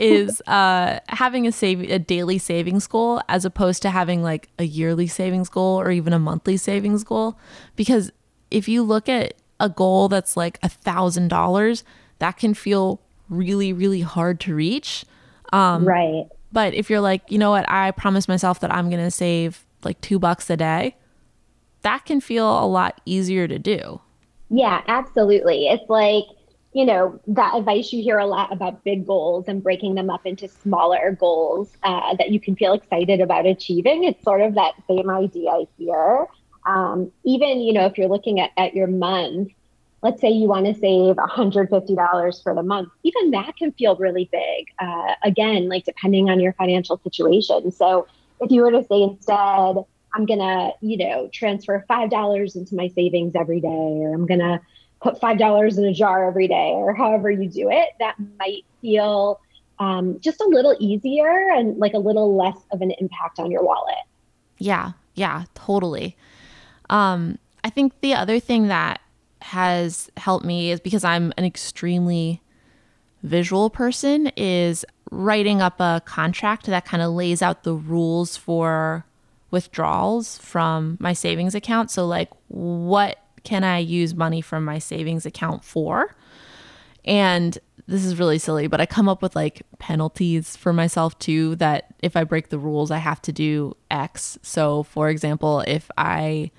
is 0.00 0.40
uh, 0.46 0.98
having 1.08 1.46
a 1.46 1.52
save 1.52 1.80
a 1.82 1.98
daily 1.98 2.38
savings 2.38 2.86
goal 2.86 3.20
as 3.28 3.44
opposed 3.44 3.82
to 3.82 3.90
having 3.90 4.22
like 4.22 4.48
a 4.58 4.64
yearly 4.64 5.06
savings 5.06 5.48
goal 5.48 5.80
or 5.80 5.90
even 5.90 6.12
a 6.12 6.18
monthly 6.18 6.56
savings 6.56 7.04
goal. 7.04 7.38
Because 7.76 8.10
if 8.50 8.68
you 8.68 8.82
look 8.82 9.08
at 9.08 9.34
a 9.60 9.68
goal 9.68 10.08
that's 10.08 10.36
like 10.36 10.58
a 10.62 10.68
thousand 10.68 11.28
dollars, 11.28 11.84
that 12.18 12.32
can 12.38 12.54
feel 12.54 13.00
really, 13.28 13.72
really 13.72 14.00
hard 14.00 14.40
to 14.40 14.54
reach. 14.54 15.04
Um, 15.52 15.84
right. 15.84 16.26
But 16.52 16.74
if 16.74 16.90
you're 16.90 17.00
like, 17.00 17.30
you 17.30 17.38
know 17.38 17.50
what, 17.50 17.68
I 17.68 17.90
promise 17.92 18.26
myself 18.26 18.60
that 18.60 18.72
I'm 18.72 18.90
going 18.90 19.04
to 19.04 19.10
save 19.10 19.64
like 19.84 20.00
two 20.00 20.18
bucks 20.18 20.50
a 20.50 20.56
day, 20.56 20.96
that 21.82 22.04
can 22.04 22.20
feel 22.20 22.62
a 22.62 22.66
lot 22.66 23.00
easier 23.04 23.46
to 23.46 23.58
do. 23.58 24.00
Yeah, 24.50 24.82
absolutely. 24.88 25.68
It's 25.68 25.88
like 25.88 26.24
you 26.72 26.84
know, 26.84 27.20
that 27.26 27.56
advice 27.56 27.92
you 27.92 28.02
hear 28.02 28.18
a 28.18 28.26
lot 28.26 28.52
about 28.52 28.84
big 28.84 29.06
goals 29.06 29.46
and 29.48 29.62
breaking 29.62 29.96
them 29.96 30.08
up 30.08 30.24
into 30.24 30.46
smaller 30.48 31.16
goals 31.18 31.76
uh, 31.82 32.14
that 32.16 32.30
you 32.30 32.38
can 32.38 32.54
feel 32.54 32.72
excited 32.74 33.20
about 33.20 33.44
achieving. 33.44 34.04
It's 34.04 34.22
sort 34.22 34.40
of 34.40 34.54
that 34.54 34.74
same 34.88 35.10
idea 35.10 35.50
here. 35.76 36.26
Um, 36.64 37.10
even, 37.24 37.60
you 37.60 37.72
know, 37.72 37.86
if 37.86 37.98
you're 37.98 38.08
looking 38.08 38.38
at, 38.38 38.50
at 38.56 38.74
your 38.74 38.86
month, 38.86 39.50
let's 40.02 40.20
say 40.20 40.30
you 40.30 40.46
want 40.46 40.66
to 40.66 40.74
save 40.74 41.16
$150 41.16 42.42
for 42.42 42.54
the 42.54 42.62
month, 42.62 42.90
even 43.02 43.32
that 43.32 43.56
can 43.56 43.72
feel 43.72 43.96
really 43.96 44.28
big. 44.30 44.66
Uh, 44.78 45.14
again, 45.24 45.68
like 45.68 45.84
depending 45.84 46.30
on 46.30 46.38
your 46.38 46.52
financial 46.52 46.98
situation. 46.98 47.72
So 47.72 48.06
if 48.40 48.52
you 48.52 48.62
were 48.62 48.70
to 48.70 48.84
say 48.84 49.02
instead, 49.02 49.76
I'm 50.14 50.26
to, 50.38 50.70
you 50.80 50.96
know, 50.98 51.28
transfer 51.32 51.84
$5 51.88 52.56
into 52.56 52.74
my 52.74 52.88
savings 52.88 53.32
every 53.34 53.60
day, 53.60 53.68
or 53.68 54.14
I'm 54.14 54.26
to 54.40 54.60
put 55.00 55.20
$5 55.20 55.78
in 55.78 55.84
a 55.84 55.92
jar 55.92 56.26
every 56.26 56.48
day, 56.48 56.72
or 56.74 56.94
however 56.94 57.30
you 57.30 57.48
do 57.48 57.70
it, 57.70 57.90
that 57.98 58.16
might 58.38 58.64
feel 58.80 59.40
um, 59.78 60.20
just 60.20 60.40
a 60.40 60.44
little 60.44 60.76
easier 60.78 61.50
and 61.52 61.78
like 61.78 61.94
a 61.94 61.98
little 61.98 62.36
less 62.36 62.58
of 62.70 62.82
an 62.82 62.92
impact 62.98 63.38
on 63.38 63.50
your 63.50 63.64
wallet. 63.64 63.96
Yeah, 64.58 64.92
yeah, 65.14 65.44
totally. 65.54 66.16
Um, 66.90 67.38
I 67.64 67.70
think 67.70 68.00
the 68.00 68.14
other 68.14 68.40
thing 68.40 68.68
that 68.68 69.00
has 69.42 70.10
helped 70.18 70.44
me 70.44 70.70
is 70.70 70.80
because 70.80 71.02
I'm 71.02 71.32
an 71.38 71.44
extremely 71.44 72.42
visual 73.22 73.70
person 73.70 74.28
is 74.36 74.84
writing 75.10 75.60
up 75.60 75.80
a 75.80 76.02
contract 76.04 76.66
that 76.66 76.84
kind 76.84 77.02
of 77.02 77.12
lays 77.12 77.42
out 77.42 77.64
the 77.64 77.74
rules 77.74 78.36
for 78.36 79.06
withdrawals 79.50 80.38
from 80.38 80.96
my 81.00 81.12
savings 81.12 81.54
account. 81.54 81.90
So, 81.90 82.06
like, 82.06 82.30
what 82.48 83.18
can 83.44 83.64
I 83.64 83.78
use 83.78 84.14
money 84.14 84.40
from 84.40 84.64
my 84.64 84.78
savings 84.78 85.26
account 85.26 85.64
for? 85.64 86.14
And 87.04 87.58
this 87.86 88.04
is 88.04 88.18
really 88.18 88.38
silly, 88.38 88.66
but 88.66 88.80
I 88.80 88.86
come 88.86 89.08
up 89.08 89.22
with 89.22 89.34
like 89.34 89.62
penalties 89.78 90.56
for 90.56 90.72
myself 90.72 91.18
too 91.18 91.56
that 91.56 91.94
if 92.02 92.16
I 92.16 92.24
break 92.24 92.50
the 92.50 92.58
rules, 92.58 92.90
I 92.90 92.98
have 92.98 93.20
to 93.22 93.32
do 93.32 93.76
X. 93.90 94.38
So, 94.42 94.84
for 94.84 95.08
example, 95.08 95.64
if 95.66 95.90
I 95.98 96.50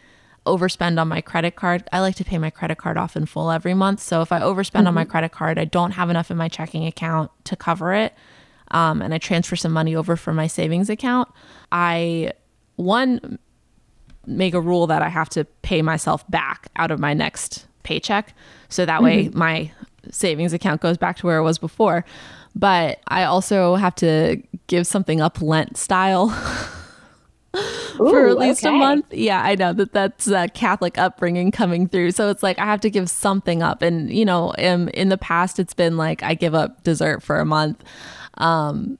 overspend 0.46 1.00
on 1.00 1.08
my 1.08 1.22
credit 1.22 1.56
card, 1.56 1.88
I 1.94 2.00
like 2.00 2.16
to 2.16 2.26
pay 2.26 2.38
my 2.38 2.50
credit 2.50 2.80
card 2.80 2.98
off 2.98 3.16
in 3.16 3.28
full 3.28 3.52
every 3.52 3.74
month. 3.74 4.02
So, 4.02 4.22
if 4.22 4.32
I 4.32 4.40
overspend 4.42 4.80
mm-hmm. 4.80 4.88
on 4.88 4.94
my 4.94 5.04
mm-hmm. 5.04 5.12
credit 5.12 5.32
card, 5.32 5.58
I 5.58 5.66
don't 5.66 5.92
have 5.92 6.10
enough 6.10 6.32
in 6.32 6.38
my 6.38 6.50
checking 6.50 6.86
account 6.86 7.32
to 7.46 7.56
cover 7.56 7.94
it, 7.94 8.14
um, 8.72 9.02
and 9.02 9.14
I 9.14 9.18
transfer 9.18 9.56
some 9.56 9.72
money 9.72 9.96
over 9.96 10.16
from 10.16 10.36
my 10.36 10.48
savings 10.48 10.90
account, 10.90 11.30
I 11.72 12.34
one 12.76 13.40
make 14.26 14.54
a 14.54 14.62
rule 14.62 14.88
that 14.88 15.02
I 15.02 15.10
have 15.10 15.30
to 15.30 15.46
pay 15.62 15.82
myself 15.82 16.30
back 16.30 16.70
out 16.76 16.92
of 16.92 17.00
my 17.00 17.14
next 17.14 17.66
paycheck. 17.84 18.34
So 18.70 18.86
that 18.86 19.04
way 19.04 19.26
mm-hmm. 19.26 19.38
my 19.38 19.72
savings 20.10 20.54
account 20.54 20.82
goes 20.82 20.98
back 20.98 21.18
to 21.18 21.26
where 21.26 21.38
it 21.38 21.44
was 21.44 21.58
before. 21.58 22.06
But 22.56 23.00
I 23.08 23.24
also 23.24 23.76
have 23.76 23.96
to 23.96 24.42
give 24.68 24.86
something 24.86 25.22
up 25.22 25.42
Lent 25.42 25.78
style. 25.78 26.30
Ooh, 27.56 27.58
for 27.98 28.28
at 28.28 28.38
least 28.38 28.66
okay. 28.66 28.76
a 28.76 28.78
month. 28.78 29.14
Yeah, 29.14 29.42
I 29.42 29.56
know 29.56 29.74
that 29.74 29.94
that's 29.94 30.28
a 30.28 30.48
Catholic 30.50 30.98
upbringing 30.98 31.52
coming 31.52 31.88
through. 31.88 32.12
So 32.12 32.30
it's 32.30 32.44
like 32.44 32.60
I 32.60 32.66
have 32.66 32.82
to 32.82 32.90
give 32.90 33.10
something 33.10 33.64
up. 33.64 33.82
And, 33.82 34.12
you 34.12 34.26
know, 34.26 34.52
in, 34.52 34.90
in 34.90 35.10
the 35.10 35.18
past, 35.18 35.60
it's 35.60 35.74
been 35.74 35.98
like 35.98 36.24
I 36.24 36.34
give 36.34 36.54
up 36.54 36.84
dessert 36.84 37.24
for 37.24 37.40
a 37.40 37.46
month. 37.46 37.84
Um, 38.38 38.98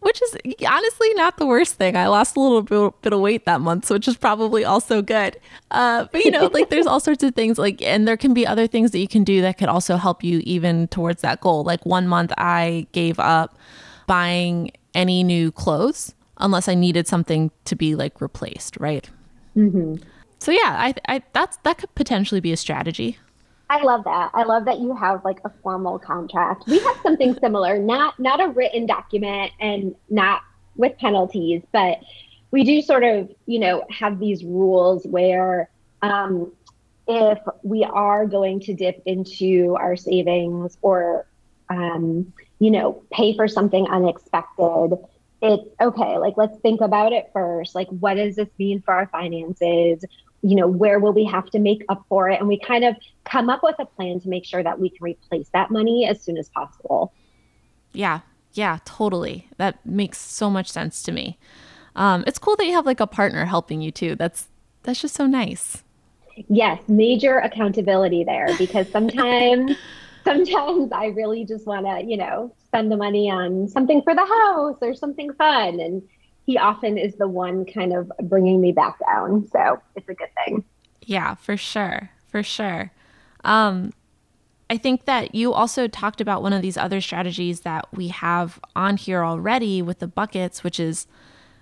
which 0.00 0.22
is 0.22 0.36
honestly 0.66 1.12
not 1.14 1.36
the 1.38 1.46
worst 1.46 1.74
thing. 1.74 1.96
I 1.96 2.06
lost 2.06 2.36
a 2.36 2.40
little 2.40 2.92
bit, 3.02 3.12
of 3.12 3.20
weight 3.20 3.44
that 3.46 3.60
month, 3.60 3.90
which 3.90 4.06
is 4.06 4.16
probably 4.16 4.64
also 4.64 5.02
good. 5.02 5.38
Uh, 5.70 6.06
but 6.12 6.24
you 6.24 6.30
know, 6.30 6.46
like 6.52 6.70
there's 6.70 6.86
all 6.86 7.00
sorts 7.00 7.22
of 7.22 7.34
things 7.34 7.58
like, 7.58 7.82
and 7.82 8.06
there 8.06 8.16
can 8.16 8.32
be 8.32 8.46
other 8.46 8.66
things 8.66 8.92
that 8.92 9.00
you 9.00 9.08
can 9.08 9.24
do 9.24 9.40
that 9.42 9.58
could 9.58 9.68
also 9.68 9.96
help 9.96 10.22
you 10.22 10.40
even 10.44 10.88
towards 10.88 11.22
that 11.22 11.40
goal. 11.40 11.64
Like 11.64 11.84
one 11.84 12.06
month 12.06 12.32
I 12.38 12.86
gave 12.92 13.18
up 13.18 13.58
buying 14.06 14.70
any 14.94 15.22
new 15.22 15.50
clothes 15.50 16.14
unless 16.38 16.68
I 16.68 16.74
needed 16.74 17.08
something 17.08 17.50
to 17.64 17.74
be 17.74 17.94
like 17.94 18.20
replaced, 18.20 18.76
right? 18.78 19.08
Mm-hmm. 19.56 19.96
So 20.38 20.52
yeah, 20.52 20.76
I, 20.78 20.94
I 21.08 21.22
that's 21.32 21.56
that 21.58 21.78
could 21.78 21.94
potentially 21.96 22.40
be 22.40 22.52
a 22.52 22.56
strategy. 22.56 23.18
I 23.70 23.82
love 23.82 24.04
that. 24.04 24.30
I 24.34 24.44
love 24.44 24.64
that 24.64 24.78
you 24.78 24.94
have 24.96 25.24
like 25.24 25.40
a 25.44 25.50
formal 25.62 25.98
contract. 25.98 26.64
We 26.66 26.78
have 26.78 26.96
something 27.02 27.34
similar, 27.38 27.78
not 27.78 28.18
not 28.18 28.40
a 28.40 28.48
written 28.48 28.86
document 28.86 29.52
and 29.60 29.94
not 30.08 30.42
with 30.76 30.96
penalties, 30.98 31.62
but 31.72 31.98
we 32.50 32.64
do 32.64 32.80
sort 32.80 33.04
of, 33.04 33.30
you 33.46 33.58
know, 33.58 33.84
have 33.90 34.18
these 34.18 34.42
rules 34.42 35.06
where 35.06 35.68
um, 36.00 36.52
if 37.06 37.38
we 37.62 37.84
are 37.84 38.26
going 38.26 38.60
to 38.60 38.74
dip 38.74 39.02
into 39.04 39.76
our 39.78 39.96
savings 39.96 40.78
or, 40.80 41.26
um, 41.68 42.32
you 42.58 42.70
know, 42.70 43.02
pay 43.12 43.36
for 43.36 43.48
something 43.48 43.86
unexpected, 43.88 44.96
it's 45.42 45.68
okay. 45.80 46.18
Like, 46.18 46.34
let's 46.36 46.58
think 46.60 46.80
about 46.80 47.12
it 47.12 47.30
first. 47.32 47.74
Like, 47.74 47.88
what 47.88 48.14
does 48.14 48.36
this 48.36 48.48
mean 48.58 48.80
for 48.80 48.94
our 48.94 49.06
finances? 49.08 50.04
You 50.42 50.54
know, 50.54 50.66
where 50.66 50.98
will 50.98 51.12
we 51.12 51.24
have 51.24 51.46
to 51.50 51.58
make 51.58 51.84
up 51.88 52.04
for 52.08 52.28
it? 52.30 52.38
And 52.38 52.48
we 52.48 52.58
kind 52.58 52.84
of 52.84 52.96
come 53.24 53.50
up 53.50 53.60
with 53.62 53.76
a 53.78 53.86
plan 53.86 54.20
to 54.20 54.28
make 54.28 54.44
sure 54.44 54.62
that 54.62 54.78
we 54.78 54.90
can 54.90 55.02
replace 55.02 55.48
that 55.52 55.70
money 55.70 56.06
as 56.06 56.22
soon 56.22 56.36
as 56.36 56.48
possible. 56.50 57.12
Yeah. 57.92 58.20
Yeah, 58.52 58.78
totally. 58.84 59.48
That 59.56 59.84
makes 59.84 60.18
so 60.18 60.50
much 60.50 60.68
sense 60.70 61.02
to 61.04 61.12
me. 61.12 61.38
Um, 61.96 62.24
it's 62.26 62.38
cool 62.38 62.56
that 62.56 62.66
you 62.66 62.72
have 62.72 62.86
like 62.86 63.00
a 63.00 63.06
partner 63.06 63.44
helping 63.44 63.80
you 63.80 63.90
too. 63.90 64.14
That's 64.14 64.48
that's 64.84 65.00
just 65.00 65.14
so 65.14 65.26
nice. 65.26 65.82
Yes, 66.48 66.80
major 66.88 67.38
accountability 67.38 68.24
there 68.24 68.48
because 68.56 68.88
sometimes 68.90 69.76
sometimes 70.24 70.92
I 70.92 71.06
really 71.06 71.44
just 71.44 71.66
want 71.66 71.86
to, 71.86 72.04
you 72.04 72.16
know, 72.16 72.54
spend 72.64 72.90
the 72.92 72.96
money 72.96 73.30
on 73.30 73.68
something 73.68 74.02
for 74.02 74.14
the 74.14 74.24
house 74.24 74.76
or 74.80 74.94
something 74.94 75.32
fun 75.34 75.80
and 75.80 76.02
he 76.48 76.56
often 76.56 76.96
is 76.96 77.14
the 77.16 77.28
one 77.28 77.66
kind 77.66 77.92
of 77.92 78.10
bringing 78.22 78.58
me 78.58 78.72
back 78.72 78.98
down. 79.06 79.46
So 79.52 79.82
it's 79.94 80.08
a 80.08 80.14
good 80.14 80.30
thing. 80.46 80.64
Yeah, 81.02 81.34
for 81.34 81.58
sure. 81.58 82.08
For 82.26 82.42
sure. 82.42 82.90
Um, 83.44 83.92
I 84.70 84.78
think 84.78 85.04
that 85.04 85.34
you 85.34 85.52
also 85.52 85.88
talked 85.88 86.22
about 86.22 86.40
one 86.42 86.54
of 86.54 86.62
these 86.62 86.78
other 86.78 87.02
strategies 87.02 87.60
that 87.60 87.86
we 87.94 88.08
have 88.08 88.58
on 88.74 88.96
here 88.96 89.22
already 89.22 89.82
with 89.82 89.98
the 89.98 90.06
buckets, 90.06 90.64
which 90.64 90.80
is 90.80 91.06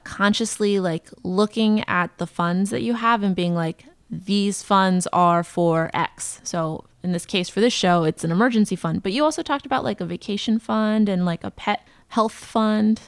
consciously 0.05 0.79
like 0.79 1.11
looking 1.25 1.83
at 1.89 2.17
the 2.19 2.27
funds 2.29 2.71
that 2.71 2.83
you 2.83 2.95
have 2.95 3.25
and 3.25 3.35
being 3.35 3.57
like, 3.57 3.87
these 4.09 4.63
funds 4.63 5.09
are 5.13 5.43
for 5.43 5.91
X. 5.95 6.41
So 6.45 6.85
in 7.03 7.11
this 7.11 7.27
case, 7.27 7.49
for 7.49 7.61
this 7.61 7.73
show, 7.73 8.05
it's 8.05 8.23
an 8.23 8.31
emergency 8.31 8.77
fund. 8.77 9.03
But 9.03 9.11
you 9.11 9.25
also 9.25 9.43
talked 9.43 9.67
about 9.67 9.83
like 9.83 10.01
a 10.01 10.07
vacation 10.07 10.61
fund 10.61 11.09
and 11.09 11.25
like 11.25 11.43
a 11.43 11.51
pet 11.51 11.85
health 12.07 12.35
fund. 12.35 13.01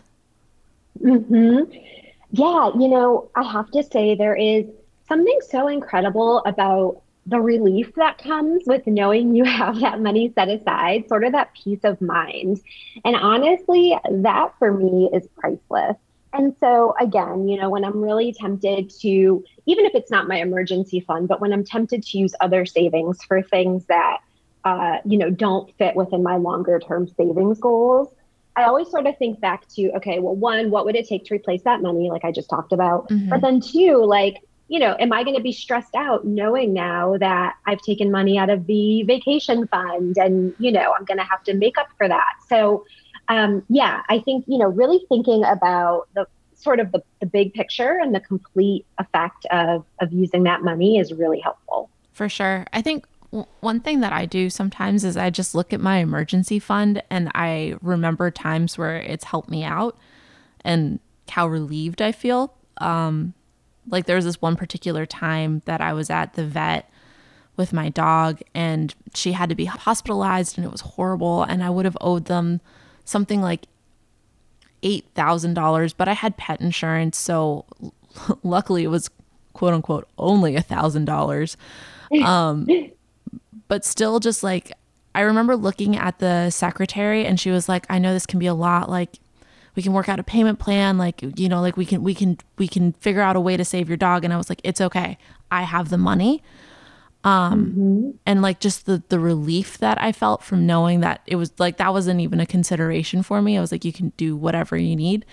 Mm-hmm. 1.02 1.72
Yeah, 2.30 2.70
you 2.78 2.88
know, 2.88 3.30
I 3.34 3.50
have 3.50 3.70
to 3.70 3.82
say 3.82 4.14
there 4.14 4.36
is 4.36 4.66
something 5.06 5.38
so 5.48 5.68
incredible 5.68 6.40
about 6.44 7.02
the 7.26 7.40
relief 7.40 7.94
that 7.96 8.18
comes 8.18 8.62
with 8.66 8.86
knowing 8.86 9.34
you 9.34 9.44
have 9.44 9.80
that 9.80 10.00
money 10.00 10.32
set 10.34 10.48
aside, 10.48 11.08
sort 11.08 11.24
of 11.24 11.32
that 11.32 11.50
peace 11.54 11.80
of 11.84 12.00
mind. 12.00 12.60
And 13.04 13.16
honestly, 13.16 13.96
that 14.10 14.52
for 14.58 14.72
me 14.72 15.10
is 15.12 15.26
priceless. 15.36 15.96
And 16.32 16.54
so, 16.60 16.94
again, 17.00 17.48
you 17.48 17.58
know, 17.58 17.70
when 17.70 17.84
I'm 17.84 18.02
really 18.02 18.32
tempted 18.32 18.90
to, 19.00 19.44
even 19.66 19.84
if 19.86 19.94
it's 19.94 20.10
not 20.10 20.28
my 20.28 20.36
emergency 20.40 21.00
fund, 21.00 21.28
but 21.28 21.40
when 21.40 21.52
I'm 21.52 21.64
tempted 21.64 22.02
to 22.02 22.18
use 22.18 22.34
other 22.40 22.66
savings 22.66 23.22
for 23.24 23.42
things 23.42 23.86
that, 23.86 24.18
uh, 24.64 24.98
you 25.06 25.16
know, 25.16 25.30
don't 25.30 25.74
fit 25.76 25.96
within 25.96 26.22
my 26.22 26.36
longer 26.36 26.78
term 26.78 27.08
savings 27.08 27.58
goals, 27.60 28.08
I 28.58 28.64
always 28.64 28.90
sort 28.90 29.06
of 29.06 29.16
think 29.18 29.38
back 29.38 29.68
to, 29.76 29.92
okay, 29.98 30.18
well, 30.18 30.34
one, 30.34 30.72
what 30.72 30.84
would 30.84 30.96
it 30.96 31.06
take 31.06 31.24
to 31.26 31.34
replace 31.34 31.62
that 31.62 31.80
money, 31.80 32.10
like 32.10 32.24
I 32.24 32.32
just 32.32 32.50
talked 32.50 32.72
about? 32.72 33.08
Mm-hmm. 33.08 33.28
But 33.28 33.40
then 33.40 33.60
two, 33.60 34.04
like, 34.04 34.38
you 34.66 34.80
know, 34.80 34.96
am 34.98 35.12
I 35.12 35.22
going 35.22 35.36
to 35.36 35.42
be 35.42 35.52
stressed 35.52 35.94
out 35.94 36.26
knowing 36.26 36.72
now 36.72 37.16
that 37.18 37.54
I've 37.66 37.80
taken 37.82 38.10
money 38.10 38.36
out 38.36 38.50
of 38.50 38.66
the 38.66 39.04
vacation 39.04 39.68
fund 39.68 40.18
and, 40.18 40.54
you 40.58 40.72
know, 40.72 40.92
I'm 40.98 41.04
going 41.04 41.18
to 41.18 41.24
have 41.24 41.44
to 41.44 41.54
make 41.54 41.78
up 41.78 41.86
for 41.96 42.08
that? 42.08 42.32
So, 42.48 42.84
um, 43.28 43.62
yeah, 43.68 44.02
I 44.08 44.18
think, 44.18 44.44
you 44.48 44.58
know, 44.58 44.66
really 44.66 45.06
thinking 45.08 45.44
about 45.44 46.08
the 46.14 46.26
sort 46.56 46.80
of 46.80 46.90
the, 46.90 47.00
the 47.20 47.26
big 47.26 47.54
picture 47.54 48.00
and 48.02 48.12
the 48.12 48.20
complete 48.20 48.84
effect 48.98 49.46
of, 49.52 49.84
of 50.00 50.12
using 50.12 50.42
that 50.42 50.62
money 50.62 50.98
is 50.98 51.12
really 51.12 51.38
helpful. 51.38 51.90
For 52.12 52.28
sure. 52.28 52.66
I 52.72 52.82
think 52.82 53.06
one 53.30 53.80
thing 53.80 54.00
that 54.00 54.12
I 54.12 54.24
do 54.24 54.48
sometimes 54.48 55.04
is 55.04 55.16
I 55.16 55.30
just 55.30 55.54
look 55.54 55.72
at 55.72 55.80
my 55.80 55.98
emergency 55.98 56.58
fund 56.58 57.02
and 57.10 57.30
I 57.34 57.74
remember 57.82 58.30
times 58.30 58.78
where 58.78 58.96
it's 58.96 59.24
helped 59.24 59.50
me 59.50 59.64
out 59.64 59.98
and 60.64 60.98
how 61.28 61.46
relieved 61.46 62.00
I 62.00 62.12
feel. 62.12 62.54
Um, 62.78 63.34
like 63.86 64.06
there 64.06 64.16
was 64.16 64.24
this 64.24 64.40
one 64.40 64.56
particular 64.56 65.04
time 65.04 65.62
that 65.66 65.80
I 65.80 65.92
was 65.92 66.10
at 66.10 66.34
the 66.34 66.44
vet 66.44 66.90
with 67.56 67.72
my 67.72 67.88
dog 67.88 68.40
and 68.54 68.94
she 69.14 69.32
had 69.32 69.48
to 69.48 69.54
be 69.54 69.64
hospitalized 69.66 70.56
and 70.56 70.64
it 70.64 70.70
was 70.70 70.80
horrible 70.80 71.42
and 71.42 71.62
I 71.62 71.70
would 71.70 71.84
have 71.84 71.98
owed 72.00 72.26
them 72.26 72.60
something 73.04 73.42
like 73.42 73.66
$8,000 74.82 75.92
but 75.96 76.08
I 76.08 76.12
had 76.12 76.36
pet 76.36 76.60
insurance 76.60 77.18
so 77.18 77.66
luckily 78.42 78.84
it 78.84 78.88
was 78.88 79.10
quote 79.54 79.74
unquote 79.74 80.08
only 80.16 80.54
a 80.54 80.62
$1,000 80.62 81.56
um 82.24 82.66
but 83.68 83.84
still 83.84 84.18
just 84.18 84.42
like 84.42 84.72
I 85.14 85.22
remember 85.22 85.56
looking 85.56 85.96
at 85.96 86.18
the 86.18 86.50
secretary 86.50 87.24
and 87.24 87.40
she 87.40 87.50
was 87.50 87.68
like, 87.68 87.86
I 87.88 87.98
know 87.98 88.12
this 88.12 88.26
can 88.26 88.38
be 88.38 88.46
a 88.46 88.54
lot. 88.54 88.88
Like, 88.88 89.18
we 89.74 89.82
can 89.82 89.92
work 89.92 90.08
out 90.08 90.20
a 90.20 90.22
payment 90.22 90.58
plan. 90.58 90.98
Like, 90.98 91.20
you 91.38 91.48
know, 91.48 91.60
like 91.60 91.76
we 91.76 91.86
can, 91.86 92.02
we 92.02 92.14
can, 92.14 92.38
we 92.56 92.68
can 92.68 92.92
figure 92.94 93.20
out 93.20 93.36
a 93.36 93.40
way 93.40 93.56
to 93.56 93.64
save 93.64 93.88
your 93.88 93.96
dog. 93.96 94.24
And 94.24 94.32
I 94.32 94.36
was 94.36 94.48
like, 94.48 94.60
it's 94.64 94.80
okay. 94.80 95.18
I 95.50 95.62
have 95.62 95.88
the 95.88 95.98
money. 95.98 96.42
Um, 97.24 97.66
mm-hmm. 97.66 98.10
and 98.26 98.42
like 98.42 98.60
just 98.60 98.86
the, 98.86 99.02
the 99.08 99.18
relief 99.18 99.78
that 99.78 100.00
I 100.00 100.12
felt 100.12 100.44
from 100.44 100.66
knowing 100.66 101.00
that 101.00 101.20
it 101.26 101.34
was 101.34 101.52
like, 101.58 101.78
that 101.78 101.92
wasn't 101.92 102.20
even 102.20 102.38
a 102.38 102.46
consideration 102.46 103.24
for 103.24 103.42
me. 103.42 103.58
I 103.58 103.60
was 103.60 103.72
like, 103.72 103.84
you 103.84 103.92
can 103.92 104.10
do 104.16 104.36
whatever 104.36 104.76
you 104.76 104.94
need. 104.94 105.26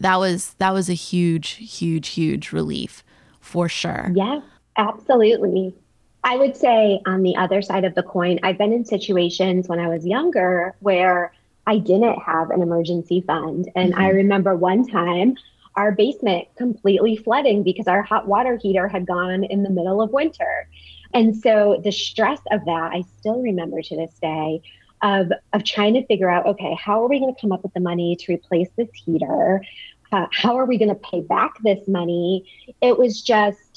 That 0.00 0.16
was, 0.16 0.54
that 0.58 0.72
was 0.72 0.88
a 0.88 0.94
huge, 0.94 1.50
huge, 1.50 2.08
huge 2.08 2.52
relief 2.52 3.04
for 3.38 3.68
sure. 3.68 4.10
Yeah, 4.14 4.40
absolutely. 4.78 5.74
I 6.22 6.36
would 6.36 6.56
say 6.56 7.00
on 7.06 7.22
the 7.22 7.36
other 7.36 7.62
side 7.62 7.84
of 7.84 7.94
the 7.94 8.02
coin, 8.02 8.38
I've 8.42 8.58
been 8.58 8.72
in 8.72 8.84
situations 8.84 9.68
when 9.68 9.78
I 9.78 9.88
was 9.88 10.06
younger 10.06 10.74
where 10.80 11.32
I 11.66 11.78
didn't 11.78 12.20
have 12.20 12.50
an 12.50 12.62
emergency 12.62 13.22
fund. 13.22 13.70
And 13.74 13.92
mm-hmm. 13.92 14.00
I 14.00 14.08
remember 14.10 14.54
one 14.56 14.86
time 14.86 15.36
our 15.76 15.92
basement 15.92 16.48
completely 16.56 17.16
flooding 17.16 17.62
because 17.62 17.86
our 17.86 18.02
hot 18.02 18.26
water 18.26 18.58
heater 18.60 18.88
had 18.88 19.06
gone 19.06 19.44
in 19.44 19.62
the 19.62 19.70
middle 19.70 20.02
of 20.02 20.10
winter. 20.10 20.68
And 21.14 21.36
so 21.36 21.80
the 21.82 21.92
stress 21.92 22.40
of 22.50 22.64
that, 22.64 22.90
I 22.92 23.02
still 23.18 23.40
remember 23.40 23.80
to 23.82 23.96
this 23.96 24.12
day 24.20 24.62
of, 25.02 25.32
of 25.52 25.64
trying 25.64 25.94
to 25.94 26.04
figure 26.06 26.28
out 26.28 26.46
okay, 26.46 26.74
how 26.74 27.02
are 27.02 27.08
we 27.08 27.18
going 27.18 27.34
to 27.34 27.40
come 27.40 27.52
up 27.52 27.62
with 27.62 27.72
the 27.72 27.80
money 27.80 28.16
to 28.16 28.32
replace 28.32 28.68
this 28.76 28.90
heater? 28.92 29.64
Uh, 30.12 30.26
how 30.32 30.58
are 30.58 30.66
we 30.66 30.76
going 30.76 30.88
to 30.88 30.94
pay 30.96 31.20
back 31.20 31.52
this 31.62 31.86
money? 31.86 32.44
It 32.80 32.98
was 32.98 33.22
just 33.22 33.69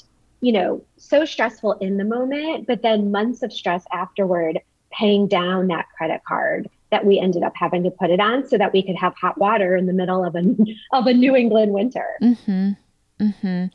you 0.44 0.52
know, 0.52 0.84
so 0.98 1.24
stressful 1.24 1.72
in 1.80 1.96
the 1.96 2.04
moment, 2.04 2.66
but 2.66 2.82
then 2.82 3.10
months 3.10 3.42
of 3.42 3.50
stress 3.50 3.82
afterward, 3.90 4.60
paying 4.92 5.26
down 5.26 5.68
that 5.68 5.86
credit 5.96 6.20
card 6.28 6.68
that 6.90 7.06
we 7.06 7.18
ended 7.18 7.42
up 7.42 7.54
having 7.56 7.82
to 7.82 7.90
put 7.90 8.10
it 8.10 8.20
on 8.20 8.46
so 8.46 8.58
that 8.58 8.70
we 8.70 8.82
could 8.82 8.94
have 8.94 9.14
hot 9.14 9.38
water 9.38 9.74
in 9.74 9.86
the 9.86 9.94
middle 9.94 10.22
of 10.22 10.36
a 10.36 10.42
of 10.92 11.06
a 11.06 11.14
New 11.14 11.34
England 11.34 11.72
winter. 11.72 12.06
Mm-hmm. 12.22 12.72
Mm-hmm. 13.20 13.66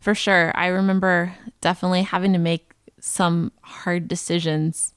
For 0.00 0.14
sure. 0.14 0.52
I 0.54 0.66
remember 0.66 1.34
definitely 1.62 2.02
having 2.02 2.34
to 2.34 2.38
make 2.38 2.74
some 3.00 3.50
hard 3.62 4.06
decisions 4.06 4.92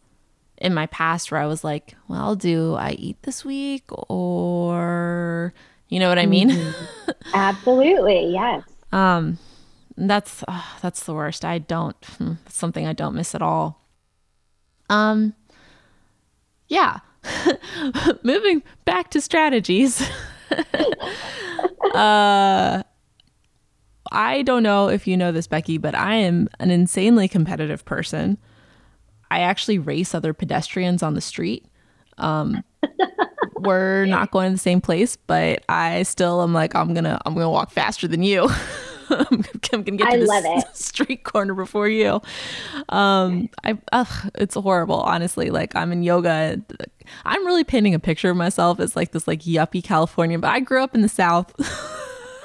in 0.58 0.74
my 0.74 0.88
past 0.88 1.32
where 1.32 1.40
I 1.40 1.46
was 1.46 1.64
like, 1.64 1.96
well, 2.10 2.36
do 2.36 2.76
I 2.76 2.92
eat 2.92 3.24
this 3.24 3.46
week 3.46 3.86
or 4.10 5.54
you 5.88 6.00
know 6.00 6.10
what 6.10 6.20
I 6.20 6.26
mean? 6.26 6.50
Mm-hmm. 6.50 7.12
Absolutely. 7.34 8.34
Yes. 8.34 8.64
um 8.92 9.38
that's 9.98 10.44
oh, 10.48 10.78
that's 10.82 11.04
the 11.04 11.14
worst. 11.14 11.46
I 11.46 11.60
don't 11.60 11.96
hmm, 12.18 12.34
something 12.48 12.88
I 12.88 12.94
don't 12.94 13.16
miss 13.16 13.36
at 13.36 13.42
all. 13.42 13.82
Um 14.90 15.34
yeah. 16.68 17.00
Moving 18.24 18.64
back 18.86 19.12
to 19.12 19.22
strategies. 19.22 20.02
uh 21.94 22.84
I 24.12 24.42
don't 24.44 24.64
know 24.64 24.90
if 24.90 25.08
you 25.08 25.18
know 25.18 25.32
this 25.32 25.48
Becky, 25.48 25.78
but 25.78 25.96
I 25.96 26.16
am 26.16 26.48
an 26.60 26.70
insanely 26.70 27.28
competitive 27.28 27.84
person. 27.86 28.38
I 29.32 29.40
actually 29.40 29.80
race 29.80 30.14
other 30.14 30.34
pedestrians 30.34 31.04
on 31.04 31.14
the 31.14 31.22
street. 31.22 31.66
Um 32.18 32.64
we're 33.56 34.06
not 34.06 34.32
going 34.32 34.50
to 34.50 34.56
the 34.56 34.60
same 34.60 34.82
place, 34.82 35.16
but 35.16 35.64
I 35.70 36.04
still 36.04 36.42
am 36.42 36.54
like 36.54 36.76
I'm 36.76 36.94
going 36.94 37.06
to 37.06 37.20
I'm 37.26 37.34
going 37.34 37.46
to 37.46 37.50
walk 37.50 37.72
faster 37.72 38.08
than 38.08 38.24
you. 38.24 38.50
I'm, 39.10 39.44
gonna 39.62 39.98
get 39.98 40.12
to 40.12 40.26
the 40.26 40.66
street 40.74 41.24
corner 41.24 41.54
before 41.54 41.88
you. 41.88 42.22
Um, 42.90 43.50
I 43.64 43.78
ugh, 43.92 44.32
it's 44.36 44.56
horrible, 44.56 45.02
honestly. 45.02 45.50
Like 45.50 45.76
I'm 45.76 45.92
in 45.92 46.04
yoga. 46.04 46.62
I'm 47.26 47.46
really 47.46 47.64
painting 47.64 47.94
a 47.94 48.00
picture 48.00 48.30
of 48.30 48.38
myself 48.38 48.80
as 48.80 48.96
like 48.96 49.12
this 49.12 49.28
like 49.28 49.42
yuppie 49.42 49.84
Californian, 49.84 50.42
but 50.42 50.52
I 50.52 50.60
grew 50.60 50.84
up 50.84 50.96
in 50.96 51.02
the 51.02 51.10
South. 51.10 51.54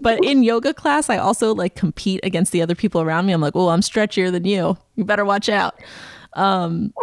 but 0.01 0.23
in 0.23 0.43
yoga 0.43 0.73
class, 0.73 1.09
I 1.09 1.17
also 1.17 1.53
like 1.53 1.75
compete 1.75 2.19
against 2.23 2.51
the 2.51 2.61
other 2.61 2.75
people 2.75 3.01
around 3.01 3.25
me. 3.25 3.33
I'm 3.33 3.41
like, 3.41 3.55
oh, 3.55 3.69
I'm 3.69 3.81
stretchier 3.81 4.31
than 4.31 4.45
you. 4.45 4.77
You 4.95 5.05
better 5.05 5.25
watch 5.25 5.49
out. 5.49 5.75
Um, 6.33 6.93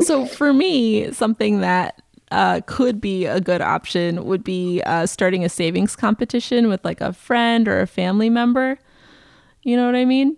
so 0.00 0.26
for 0.26 0.52
me, 0.52 1.12
something 1.12 1.60
that 1.60 2.02
uh, 2.36 2.60
could 2.66 3.00
be 3.00 3.24
a 3.24 3.40
good 3.40 3.62
option 3.62 4.26
would 4.26 4.44
be 4.44 4.82
uh, 4.84 5.06
starting 5.06 5.42
a 5.42 5.48
savings 5.48 5.96
competition 5.96 6.68
with 6.68 6.84
like 6.84 7.00
a 7.00 7.14
friend 7.14 7.66
or 7.66 7.80
a 7.80 7.86
family 7.86 8.28
member. 8.28 8.78
You 9.62 9.74
know 9.74 9.86
what 9.86 9.96
I 9.96 10.04
mean? 10.04 10.36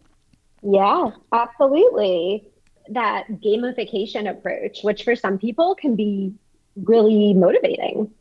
Yeah, 0.63 1.11
absolutely. 1.33 2.47
That 2.89 3.25
gamification 3.45 4.31
approach, 4.31 4.79
which 4.83 5.03
for 5.03 5.17
some 5.17 5.39
people 5.39 5.75
can 5.75 5.97
be 5.97 6.33
really 6.77 7.35
motivating. 7.35 8.13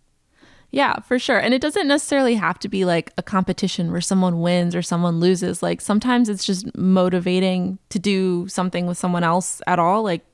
Yeah, 0.72 1.00
for 1.02 1.20
sure. 1.20 1.38
And 1.38 1.54
it 1.54 1.62
doesn't 1.62 1.88
necessarily 1.88 2.34
have 2.34 2.58
to 2.60 2.68
be 2.68 2.84
like 2.84 3.14
a 3.16 3.22
competition 3.22 3.92
where 3.92 4.02
someone 4.02 4.42
wins 4.42 4.76
or 4.76 4.82
someone 4.82 5.20
loses. 5.20 5.62
Like 5.62 5.82
sometimes 5.82 6.30
it's 6.30 6.44
just 6.44 6.76
motivating 6.76 7.78
to 7.90 8.00
do 8.00 8.48
something 8.48 8.88
with 8.88 8.98
someone 8.98 9.24
else 9.24 9.62
at 9.68 9.78
all. 9.78 10.02
Like 10.02 10.26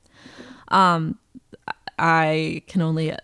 um 0.68 1.18
I 1.98 2.62
can 2.66 2.82
only 2.82 3.14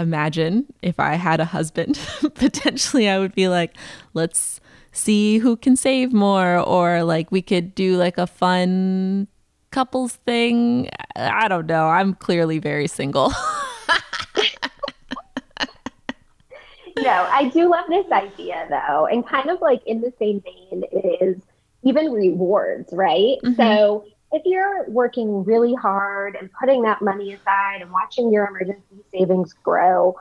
imagine 0.00 0.66
if 0.82 0.98
I 0.98 1.14
had 1.14 1.40
a 1.40 1.44
husband, 1.44 1.98
potentially 2.34 3.08
I 3.08 3.18
would 3.18 3.34
be 3.34 3.48
like, 3.48 3.76
let's 4.14 4.60
see 4.92 5.38
who 5.38 5.56
can 5.56 5.76
save 5.76 6.12
more, 6.12 6.58
or 6.58 7.02
like 7.04 7.30
we 7.30 7.42
could 7.42 7.74
do 7.74 7.96
like 7.96 8.18
a 8.18 8.26
fun 8.26 9.28
couples 9.70 10.14
thing. 10.26 10.88
I 11.16 11.48
don't 11.48 11.66
know. 11.66 11.86
I'm 11.86 12.14
clearly 12.14 12.58
very 12.58 12.86
single. 12.86 13.32
no, 16.98 17.28
I 17.30 17.50
do 17.52 17.70
love 17.70 17.84
this 17.88 18.10
idea 18.10 18.66
though. 18.68 19.06
And 19.06 19.26
kind 19.26 19.48
of 19.50 19.60
like 19.60 19.82
in 19.86 20.00
the 20.00 20.12
same 20.18 20.42
vein 20.42 20.84
is 21.20 21.42
even 21.82 22.12
rewards, 22.12 22.92
right? 22.92 23.38
Mm-hmm. 23.44 23.54
So 23.54 24.04
if 24.32 24.42
you're 24.44 24.88
working 24.88 25.44
really 25.44 25.74
hard 25.74 26.36
and 26.36 26.50
putting 26.52 26.82
that 26.82 27.02
money 27.02 27.32
aside 27.32 27.82
and 27.82 27.90
watching 27.90 28.32
your 28.32 28.46
emergency 28.46 29.02
savings 29.12 29.52
grow, 29.52 30.16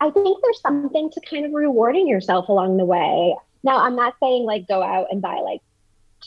I 0.00 0.10
think 0.10 0.38
there's 0.42 0.60
something 0.60 1.10
to 1.10 1.20
kind 1.20 1.46
of 1.46 1.52
rewarding 1.52 2.08
yourself 2.08 2.48
along 2.48 2.76
the 2.76 2.84
way. 2.84 3.36
Now, 3.62 3.78
I'm 3.78 3.94
not 3.94 4.14
saying 4.20 4.44
like 4.44 4.66
go 4.66 4.82
out 4.82 5.06
and 5.10 5.22
buy 5.22 5.36
like 5.36 5.60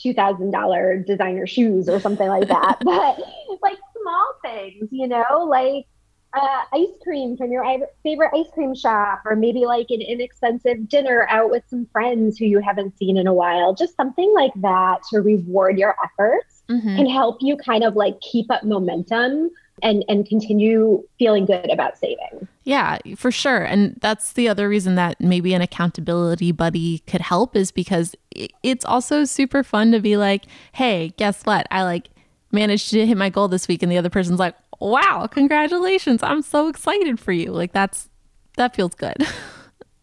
$2,000 0.02 1.06
designer 1.06 1.46
shoes 1.46 1.88
or 1.88 2.00
something 2.00 2.28
like 2.28 2.48
that, 2.48 2.78
but 2.84 3.18
like 3.60 3.78
small 4.00 4.32
things, 4.42 4.88
you 4.90 5.06
know, 5.06 5.46
like 5.46 5.86
uh, 6.32 6.62
ice 6.72 6.88
cream 7.02 7.36
from 7.36 7.52
your 7.52 7.64
favorite 8.02 8.30
ice 8.34 8.50
cream 8.54 8.74
shop, 8.74 9.22
or 9.26 9.36
maybe 9.36 9.66
like 9.66 9.86
an 9.90 10.00
inexpensive 10.00 10.88
dinner 10.88 11.26
out 11.28 11.50
with 11.50 11.62
some 11.68 11.86
friends 11.92 12.38
who 12.38 12.46
you 12.46 12.60
haven't 12.60 12.96
seen 12.96 13.18
in 13.18 13.26
a 13.26 13.34
while. 13.34 13.74
Just 13.74 13.94
something 13.96 14.32
like 14.34 14.52
that 14.56 15.02
to 15.10 15.20
reward 15.20 15.78
your 15.78 15.94
efforts 16.02 16.55
mm-hmm. 16.68 16.96
can 16.96 17.08
help 17.08 17.38
you 17.40 17.56
kind 17.56 17.84
of 17.84 17.96
like 17.96 18.20
keep 18.20 18.50
up 18.50 18.64
momentum 18.64 19.50
and 19.82 20.04
and 20.08 20.26
continue 20.26 21.02
feeling 21.18 21.44
good 21.44 21.70
about 21.70 21.98
saving. 21.98 22.48
Yeah, 22.64 22.98
for 23.16 23.30
sure. 23.30 23.62
And 23.62 23.96
that's 24.00 24.32
the 24.32 24.48
other 24.48 24.68
reason 24.68 24.94
that 24.96 25.20
maybe 25.20 25.54
an 25.54 25.62
accountability 25.62 26.52
buddy 26.52 27.00
could 27.00 27.20
help 27.20 27.54
is 27.54 27.70
because 27.70 28.14
it's 28.62 28.84
also 28.84 29.24
super 29.24 29.62
fun 29.62 29.92
to 29.92 30.00
be 30.00 30.16
like, 30.16 30.44
"Hey, 30.72 31.12
guess 31.16 31.42
what? 31.44 31.66
I 31.70 31.82
like 31.82 32.08
managed 32.52 32.90
to 32.90 33.06
hit 33.06 33.16
my 33.16 33.28
goal 33.28 33.48
this 33.48 33.68
week." 33.68 33.82
And 33.82 33.92
the 33.92 33.98
other 33.98 34.10
person's 34.10 34.38
like, 34.38 34.54
"Wow, 34.80 35.26
congratulations. 35.30 36.22
I'm 36.22 36.42
so 36.42 36.68
excited 36.68 37.20
for 37.20 37.32
you." 37.32 37.52
Like 37.52 37.72
that's 37.72 38.08
that 38.56 38.74
feels 38.74 38.94
good. 38.94 39.16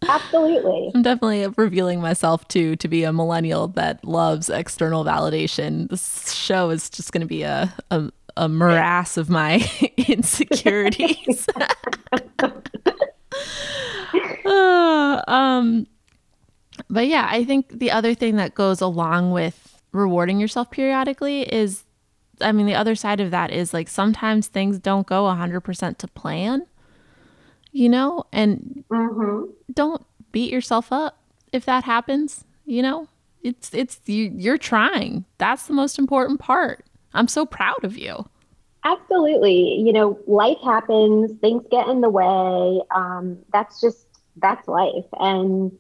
Absolutely. 0.08 0.92
I'm 0.94 1.02
definitely 1.02 1.48
revealing 1.58 2.02
myself 2.02 2.48
too 2.48 2.76
to 2.78 2.88
be 2.88 3.04
a 3.04 3.14
millennial 3.14 3.68
that 3.70 4.04
loves 4.06 4.50
external 4.50 5.04
validation. 5.04 5.90
This 5.90 6.32
show 6.34 6.70
is 6.70 6.90
just 6.90 7.12
going 7.12 7.22
to 7.22 7.28
be 7.28 7.44
a, 7.44 7.74
a, 7.92 8.12
a 8.38 8.50
morass 8.50 9.18
of 9.18 9.30
my 9.30 9.68
insecurities. 10.08 11.48
uh, 14.46 15.24
um, 15.28 15.88
but 16.90 17.08
yeah, 17.08 17.28
I 17.30 17.44
think 17.44 17.80
the 17.80 17.92
other 17.92 18.14
thing 18.14 18.36
that 18.38 18.56
goes 18.56 18.82
along 18.82 19.32
with 19.32 19.82
rewarding 19.92 20.40
yourself 20.40 20.72
periodically 20.72 21.42
is 21.44 21.84
I 22.42 22.52
mean, 22.52 22.66
the 22.66 22.76
other 22.76 22.96
side 22.96 23.20
of 23.20 23.32
that 23.32 23.52
is 23.52 23.74
like 23.74 23.88
sometimes 23.88 24.48
things 24.48 24.80
don't 24.80 25.08
go 25.08 25.24
100% 25.26 25.98
to 25.98 26.08
plan 26.08 26.66
you 27.74 27.90
know, 27.90 28.24
and 28.32 28.86
mm-hmm. 28.90 29.52
don't 29.74 30.06
beat 30.32 30.52
yourself 30.52 30.94
up 30.94 31.18
if 31.52 31.66
that 31.66 31.84
happens, 31.84 32.46
you 32.66 32.82
know. 32.82 33.08
It's 33.42 33.74
it's 33.74 34.00
you 34.06 34.32
you're 34.38 34.58
trying. 34.58 35.26
That's 35.38 35.68
the 35.68 35.74
most 35.74 36.00
important 36.00 36.40
part. 36.40 36.86
I'm 37.14 37.28
so 37.28 37.46
proud 37.46 37.84
of 37.84 37.98
you. 37.98 38.26
Absolutely. 38.86 39.76
You 39.76 39.92
know, 39.92 40.20
life 40.28 40.58
happens, 40.64 41.32
things 41.42 41.64
get 41.70 41.88
in 41.88 42.02
the 42.02 42.10
way. 42.10 42.82
Um, 42.96 43.40
that's 43.52 43.82
just 43.82 44.08
that's 44.38 44.68
life. 44.68 45.06
And 45.20 45.72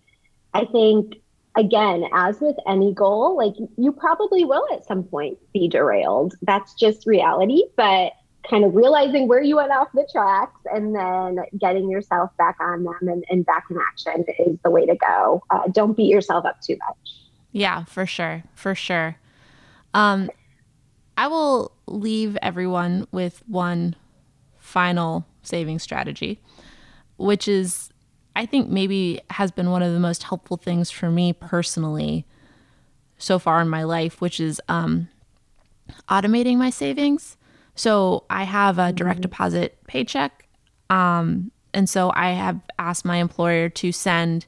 I 0.54 0.66
think 0.66 1.16
again, 1.56 2.06
as 2.14 2.40
with 2.42 2.56
any 2.68 2.94
goal, 2.94 3.38
like 3.38 3.54
you 3.78 3.92
probably 3.92 4.44
will 4.44 4.66
at 4.74 4.86
some 4.86 5.04
point 5.04 5.38
be 5.54 5.68
derailed. 5.68 6.36
That's 6.42 6.74
just 6.74 7.06
reality. 7.06 7.64
But 7.78 8.14
kind 8.50 8.66
of 8.66 8.76
realizing 8.76 9.28
where 9.28 9.42
you 9.42 9.56
went 9.56 9.72
off 9.72 9.88
the 9.94 10.08
tracks 10.12 10.60
and 10.74 10.96
then 10.96 11.40
getting 11.60 11.90
yourself 11.90 12.36
back 12.38 12.58
on 12.60 12.84
them 12.84 13.08
and, 13.08 13.24
and 13.30 13.46
back 13.46 13.66
in 13.70 13.78
action 13.78 14.26
is 14.40 14.58
the 14.64 14.70
way 14.70 14.86
to 14.86 14.96
go. 14.96 15.44
Uh, 15.50 15.68
don't 15.72 15.96
beat 15.96 16.10
yourself 16.10 16.46
up 16.46 16.60
too 16.62 16.78
much. 16.88 16.98
Yeah, 17.52 17.86
for 17.86 18.06
sure. 18.06 18.44
For 18.54 18.76
sure. 18.76 19.18
Um, 19.94 20.30
I 21.18 21.28
will 21.28 21.72
leave 21.86 22.38
everyone 22.42 23.08
with 23.12 23.44
one 23.48 23.96
final 24.60 25.26
saving 25.44 25.80
strategy, 25.80 26.40
which 27.18 27.48
is, 27.48 27.92
I 28.36 28.46
think, 28.46 28.70
maybe 28.70 29.22
has 29.30 29.52
been 29.52 29.70
one 29.70 29.84
of 29.84 29.94
the 29.94 30.00
most 30.00 30.24
helpful 30.24 30.58
things 30.58 30.90
for 30.90 31.12
me 31.12 31.34
personally 31.34 32.26
so 33.18 33.40
far 33.40 33.62
in 33.62 33.70
my 33.70 33.84
life, 33.84 34.20
which 34.20 34.40
is 34.40 34.60
um, 34.68 35.08
automating 36.10 36.58
my 36.58 36.70
savings. 36.70 37.38
So 37.76 38.24
I 38.30 38.44
have 38.44 38.80
a 38.80 38.92
direct 38.92 39.18
mm-hmm. 39.18 39.24
deposit 39.24 39.78
paycheck. 39.88 40.48
Um, 40.90 41.52
and 41.74 41.90
so 41.90 42.12
I 42.16 42.32
have 42.32 42.60
asked 42.78 43.06
my 43.06 43.18
employer 43.18 43.70
to 43.70 43.92
send 43.92 44.46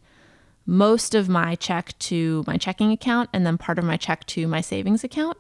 most 0.66 1.16
of 1.16 1.30
my 1.30 1.56
check 1.56 1.98
to 2.00 2.44
my 2.48 2.58
checking 2.58 2.92
account 2.92 3.30
and 3.34 3.46
then 3.46 3.58
part 3.58 3.80
of 3.80 3.86
my 3.86 3.98
check 3.98 4.26
to 4.28 4.48
my 4.48 4.62
savings 4.62 5.04
account. 5.04 5.38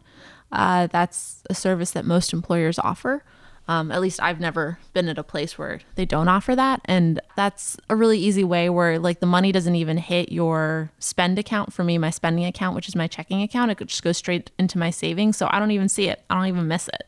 Uh, 0.51 0.87
that's 0.87 1.43
a 1.49 1.55
service 1.55 1.91
that 1.91 2.05
most 2.05 2.33
employers 2.33 2.79
offer. 2.79 3.23
Um, 3.67 3.91
at 3.91 3.99
least 3.99 4.21
I've 4.21 4.39
never 4.39 4.77
been 4.93 5.09
at 5.09 5.17
a 5.17 5.23
place 5.23 5.57
where 5.57 5.79
they 5.95 6.05
don't 6.05 6.27
offer 6.27 6.55
that. 6.55 6.81
And 6.85 7.19
that's 7.35 7.77
a 7.89 7.95
really 7.95 8.19
easy 8.19 8.43
way 8.43 8.69
where 8.69 8.99
like 8.99 9.19
the 9.19 9.25
money 9.25 9.51
doesn't 9.51 9.73
even 9.73 9.97
hit 9.97 10.31
your 10.31 10.91
spend 10.99 11.39
account. 11.39 11.73
For 11.73 11.83
me, 11.83 11.97
my 11.97 12.11
spending 12.11 12.45
account, 12.45 12.75
which 12.75 12.87
is 12.87 12.95
my 12.95 13.07
checking 13.07 13.41
account, 13.41 13.71
it 13.71 13.79
just 13.87 14.03
goes 14.03 14.17
straight 14.17 14.51
into 14.59 14.77
my 14.77 14.91
savings. 14.91 15.37
So 15.37 15.47
I 15.49 15.57
don't 15.57 15.71
even 15.71 15.89
see 15.89 16.09
it. 16.09 16.21
I 16.29 16.35
don't 16.35 16.47
even 16.47 16.67
miss 16.67 16.87
it. 16.89 17.07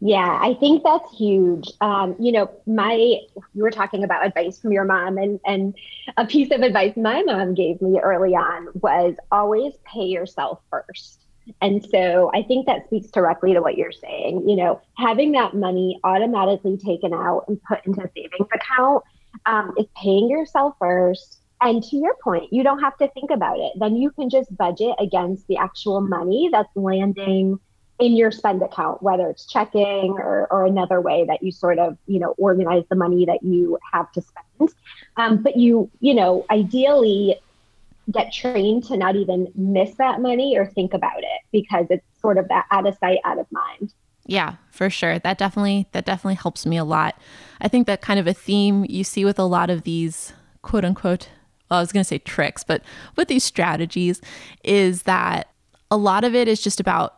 Yeah, 0.00 0.38
I 0.42 0.54
think 0.54 0.82
that's 0.82 1.10
huge. 1.16 1.70
Um, 1.80 2.16
you 2.18 2.32
know, 2.32 2.50
my 2.66 2.94
you 2.94 3.62
were 3.62 3.70
talking 3.70 4.04
about 4.04 4.26
advice 4.26 4.58
from 4.58 4.72
your 4.72 4.84
mom, 4.84 5.16
and 5.16 5.40
and 5.46 5.74
a 6.16 6.26
piece 6.26 6.50
of 6.50 6.60
advice 6.62 6.96
my 6.96 7.22
mom 7.22 7.54
gave 7.54 7.80
me 7.80 7.98
early 8.00 8.34
on 8.34 8.68
was 8.74 9.14
always 9.32 9.74
pay 9.84 10.04
yourself 10.04 10.60
first. 10.70 11.20
And 11.60 11.84
so 11.86 12.30
I 12.34 12.42
think 12.42 12.66
that 12.66 12.86
speaks 12.86 13.08
directly 13.08 13.54
to 13.54 13.60
what 13.60 13.76
you're 13.76 13.92
saying. 13.92 14.48
You 14.48 14.56
know, 14.56 14.80
having 14.98 15.32
that 15.32 15.54
money 15.54 16.00
automatically 16.04 16.76
taken 16.76 17.14
out 17.14 17.44
and 17.48 17.62
put 17.62 17.86
into 17.86 18.02
a 18.02 18.10
savings 18.14 18.48
account 18.52 19.04
um, 19.46 19.72
is 19.78 19.86
paying 19.96 20.28
yourself 20.28 20.74
first. 20.78 21.40
And 21.60 21.82
to 21.84 21.96
your 21.96 22.16
point, 22.22 22.52
you 22.52 22.62
don't 22.62 22.80
have 22.80 22.96
to 22.98 23.08
think 23.08 23.30
about 23.30 23.58
it. 23.58 23.72
Then 23.78 23.96
you 23.96 24.10
can 24.10 24.28
just 24.28 24.54
budget 24.56 24.94
against 24.98 25.46
the 25.46 25.56
actual 25.56 26.00
money 26.00 26.50
that's 26.52 26.68
landing 26.74 27.58
in 27.98 28.16
your 28.16 28.30
spend 28.30 28.62
account, 28.62 29.02
whether 29.02 29.28
it's 29.28 29.46
checking 29.46 30.12
or, 30.18 30.46
or 30.50 30.66
another 30.66 31.00
way 31.00 31.24
that 31.26 31.42
you 31.42 31.50
sort 31.50 31.78
of, 31.78 31.96
you 32.06 32.18
know, 32.18 32.34
organize 32.38 32.84
the 32.90 32.96
money 32.96 33.24
that 33.24 33.42
you 33.42 33.78
have 33.92 34.10
to 34.12 34.22
spend. 34.22 34.70
Um, 35.16 35.42
but 35.42 35.56
you, 35.56 35.90
you 36.00 36.14
know, 36.14 36.44
ideally 36.50 37.36
get 38.10 38.32
trained 38.32 38.84
to 38.84 38.96
not 38.96 39.16
even 39.16 39.50
miss 39.54 39.94
that 39.94 40.20
money 40.20 40.56
or 40.56 40.66
think 40.66 40.94
about 40.94 41.18
it 41.18 41.40
because 41.52 41.86
it's 41.90 42.04
sort 42.20 42.38
of 42.38 42.46
that 42.48 42.66
out 42.70 42.86
of 42.86 42.96
sight, 42.98 43.18
out 43.24 43.38
of 43.38 43.46
mind. 43.50 43.92
Yeah, 44.26 44.56
for 44.70 44.90
sure. 44.90 45.18
That 45.18 45.38
definitely 45.38 45.88
that 45.92 46.04
definitely 46.04 46.34
helps 46.34 46.66
me 46.66 46.76
a 46.76 46.84
lot. 46.84 47.18
I 47.60 47.68
think 47.68 47.86
that 47.86 48.02
kind 48.02 48.20
of 48.20 48.26
a 48.26 48.34
theme 48.34 48.84
you 48.88 49.04
see 49.04 49.24
with 49.24 49.38
a 49.38 49.44
lot 49.44 49.70
of 49.70 49.84
these 49.84 50.32
quote 50.62 50.84
unquote 50.84 51.30
well, 51.70 51.78
I 51.78 51.82
was 51.82 51.92
going 51.92 52.02
to 52.02 52.08
say 52.08 52.18
tricks, 52.18 52.62
but 52.62 52.82
with 53.16 53.28
these 53.28 53.42
strategies 53.42 54.20
is 54.62 55.02
that 55.02 55.48
a 55.90 55.96
lot 55.96 56.24
of 56.24 56.34
it 56.34 56.48
is 56.48 56.62
just 56.62 56.80
about 56.80 57.15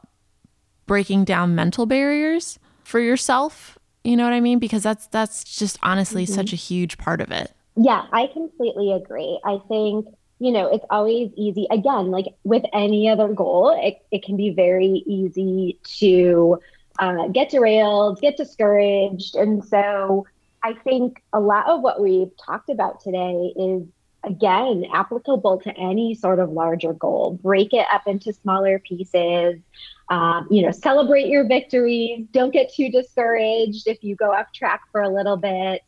breaking 0.88 1.24
down 1.24 1.54
mental 1.54 1.86
barriers 1.86 2.58
for 2.82 2.98
yourself. 2.98 3.78
You 4.02 4.16
know 4.16 4.24
what 4.24 4.32
I 4.32 4.40
mean? 4.40 4.58
Because 4.58 4.82
that's 4.82 5.06
that's 5.08 5.44
just 5.44 5.78
honestly 5.82 6.24
mm-hmm. 6.24 6.34
such 6.34 6.52
a 6.52 6.56
huge 6.56 6.98
part 6.98 7.20
of 7.20 7.30
it. 7.30 7.52
Yeah, 7.76 8.06
I 8.12 8.26
completely 8.26 8.92
agree. 8.92 9.38
I 9.44 9.58
think 9.68 10.06
you 10.40 10.52
know, 10.52 10.66
it's 10.68 10.84
always 10.90 11.32
easy. 11.36 11.66
Again, 11.70 12.10
like 12.10 12.26
with 12.44 12.62
any 12.72 13.08
other 13.08 13.28
goal, 13.28 13.76
it, 13.82 14.04
it 14.10 14.22
can 14.22 14.36
be 14.36 14.50
very 14.50 15.02
easy 15.06 15.80
to 15.98 16.60
uh, 16.98 17.28
get 17.28 17.50
derailed, 17.50 18.20
get 18.20 18.36
discouraged. 18.36 19.34
And 19.34 19.64
so 19.64 20.26
I 20.62 20.74
think 20.74 21.22
a 21.32 21.40
lot 21.40 21.68
of 21.68 21.80
what 21.80 22.00
we've 22.00 22.30
talked 22.44 22.70
about 22.70 23.00
today 23.00 23.52
is, 23.56 23.82
again, 24.24 24.84
applicable 24.92 25.60
to 25.60 25.70
any 25.76 26.14
sort 26.14 26.38
of 26.38 26.50
larger 26.50 26.92
goal. 26.92 27.38
Break 27.42 27.72
it 27.72 27.86
up 27.92 28.06
into 28.06 28.32
smaller 28.32 28.78
pieces. 28.78 29.60
Um, 30.10 30.48
you 30.50 30.62
know, 30.62 30.70
celebrate 30.70 31.28
your 31.28 31.46
victories. 31.46 32.26
Don't 32.32 32.52
get 32.52 32.72
too 32.72 32.90
discouraged 32.90 33.86
if 33.86 34.02
you 34.02 34.16
go 34.16 34.32
off 34.32 34.52
track 34.52 34.82
for 34.90 35.02
a 35.02 35.08
little 35.08 35.36
bit 35.36 35.82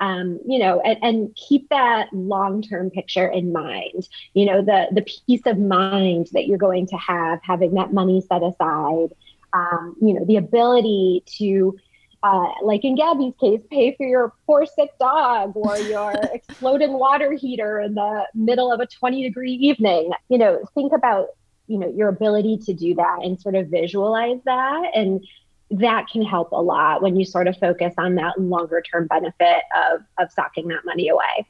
um, 0.00 0.40
you 0.46 0.58
know, 0.58 0.80
and, 0.80 0.98
and 1.02 1.36
keep 1.36 1.68
that 1.68 2.08
long-term 2.12 2.90
picture 2.90 3.28
in 3.28 3.52
mind. 3.52 4.08
You 4.32 4.46
know, 4.46 4.62
the 4.62 4.88
the 4.92 5.02
peace 5.02 5.42
of 5.46 5.58
mind 5.58 6.28
that 6.32 6.46
you're 6.46 6.58
going 6.58 6.86
to 6.86 6.96
have 6.96 7.40
having 7.42 7.74
that 7.74 7.92
money 7.92 8.22
set 8.22 8.42
aside. 8.42 9.10
Um, 9.52 9.96
you 10.00 10.14
know, 10.14 10.24
the 10.24 10.36
ability 10.36 11.24
to 11.38 11.76
uh, 12.22 12.48
like 12.62 12.84
in 12.84 12.96
Gaby's 12.96 13.34
case, 13.40 13.60
pay 13.70 13.94
for 13.96 14.06
your 14.06 14.32
poor 14.46 14.66
sick 14.66 14.90
dog 14.98 15.52
or 15.54 15.78
your 15.78 16.12
exploding 16.32 16.92
water 16.92 17.32
heater 17.32 17.80
in 17.80 17.94
the 17.94 18.26
middle 18.34 18.70
of 18.72 18.80
a 18.80 18.86
20 18.86 19.22
degree 19.22 19.52
evening. 19.52 20.10
You 20.28 20.38
know, 20.38 20.62
think 20.74 20.92
about, 20.92 21.28
you 21.66 21.78
know, 21.78 21.88
your 21.88 22.08
ability 22.08 22.58
to 22.66 22.74
do 22.74 22.94
that 22.94 23.20
and 23.22 23.40
sort 23.40 23.54
of 23.54 23.68
visualize 23.68 24.38
that 24.44 24.90
and 24.94 25.26
that 25.70 26.08
can 26.12 26.22
help 26.22 26.50
a 26.52 26.60
lot 26.60 27.00
when 27.00 27.16
you 27.16 27.24
sort 27.24 27.46
of 27.46 27.56
focus 27.56 27.94
on 27.96 28.16
that 28.16 28.40
longer 28.40 28.82
term 28.82 29.06
benefit 29.06 29.62
of 29.76 30.02
of 30.18 30.30
socking 30.32 30.68
that 30.68 30.84
money 30.84 31.08
away. 31.08 31.46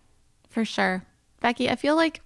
For 0.50 0.64
sure. 0.64 1.04
Becky, 1.40 1.70
I 1.70 1.76
feel 1.76 1.96
like 1.96 2.20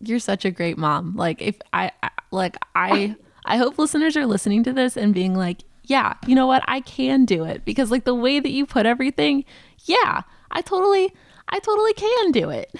you're 0.00 0.18
such 0.18 0.44
a 0.44 0.50
great 0.50 0.78
mom. 0.78 1.14
Like 1.14 1.40
if 1.42 1.60
I, 1.72 1.92
I 2.02 2.10
like 2.30 2.56
I 2.74 3.14
I 3.44 3.56
hope 3.56 3.78
listeners 3.78 4.16
are 4.16 4.26
listening 4.26 4.64
to 4.64 4.72
this 4.72 4.96
and 4.96 5.12
being 5.12 5.34
like, 5.34 5.62
yeah, 5.84 6.14
you 6.26 6.34
know 6.34 6.46
what? 6.46 6.62
I 6.66 6.80
can 6.80 7.24
do 7.24 7.44
it 7.44 7.64
because 7.64 7.90
like 7.90 8.04
the 8.04 8.14
way 8.14 8.40
that 8.40 8.50
you 8.50 8.66
put 8.66 8.86
everything, 8.86 9.44
yeah, 9.84 10.22
I 10.50 10.62
totally 10.62 11.12
I 11.48 11.58
totally 11.58 11.94
can 11.94 12.32
do 12.32 12.50
it. 12.50 12.72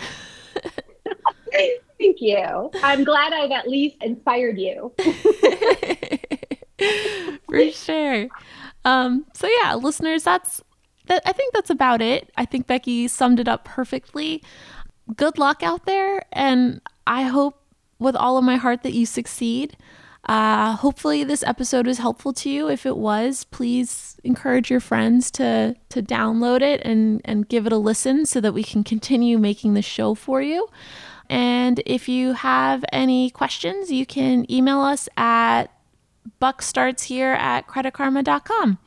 Thank 1.98 2.20
you. 2.20 2.70
I'm 2.82 3.04
glad 3.04 3.32
I've 3.32 3.50
at 3.50 3.68
least 3.68 3.96
inspired 4.02 4.58
you. 4.58 4.92
For 7.48 7.70
sure. 7.70 8.28
Um, 8.84 9.24
so 9.34 9.48
yeah, 9.62 9.74
listeners, 9.74 10.24
that's 10.24 10.62
that 11.06 11.22
I 11.26 11.32
think 11.32 11.52
that's 11.54 11.70
about 11.70 12.00
it. 12.02 12.30
I 12.36 12.44
think 12.44 12.66
Becky 12.66 13.08
summed 13.08 13.40
it 13.40 13.48
up 13.48 13.64
perfectly. 13.64 14.42
Good 15.14 15.38
luck 15.38 15.62
out 15.62 15.84
there, 15.86 16.24
and 16.32 16.80
I 17.06 17.22
hope 17.24 17.60
with 17.98 18.16
all 18.16 18.38
of 18.38 18.44
my 18.44 18.56
heart 18.56 18.82
that 18.82 18.94
you 18.94 19.06
succeed. 19.06 19.76
Uh, 20.24 20.76
hopefully, 20.76 21.24
this 21.24 21.42
episode 21.42 21.86
was 21.86 21.98
helpful 21.98 22.32
to 22.32 22.48
you. 22.48 22.68
If 22.68 22.86
it 22.86 22.96
was, 22.96 23.44
please 23.44 24.16
encourage 24.22 24.70
your 24.70 24.80
friends 24.80 25.30
to 25.32 25.74
to 25.88 26.02
download 26.02 26.62
it 26.62 26.80
and 26.84 27.20
and 27.24 27.48
give 27.48 27.66
it 27.66 27.72
a 27.72 27.76
listen 27.76 28.24
so 28.26 28.40
that 28.40 28.54
we 28.54 28.62
can 28.62 28.84
continue 28.84 29.36
making 29.36 29.74
the 29.74 29.82
show 29.82 30.14
for 30.14 30.40
you. 30.40 30.68
And 31.28 31.82
if 31.86 32.08
you 32.08 32.34
have 32.34 32.84
any 32.92 33.30
questions, 33.30 33.90
you 33.90 34.06
can 34.06 34.50
email 34.50 34.80
us 34.80 35.08
at 35.16 35.72
buck 36.38 36.62
starts 36.62 37.04
here 37.04 37.32
at 37.32 37.66
creditkarma.com. 37.66 38.78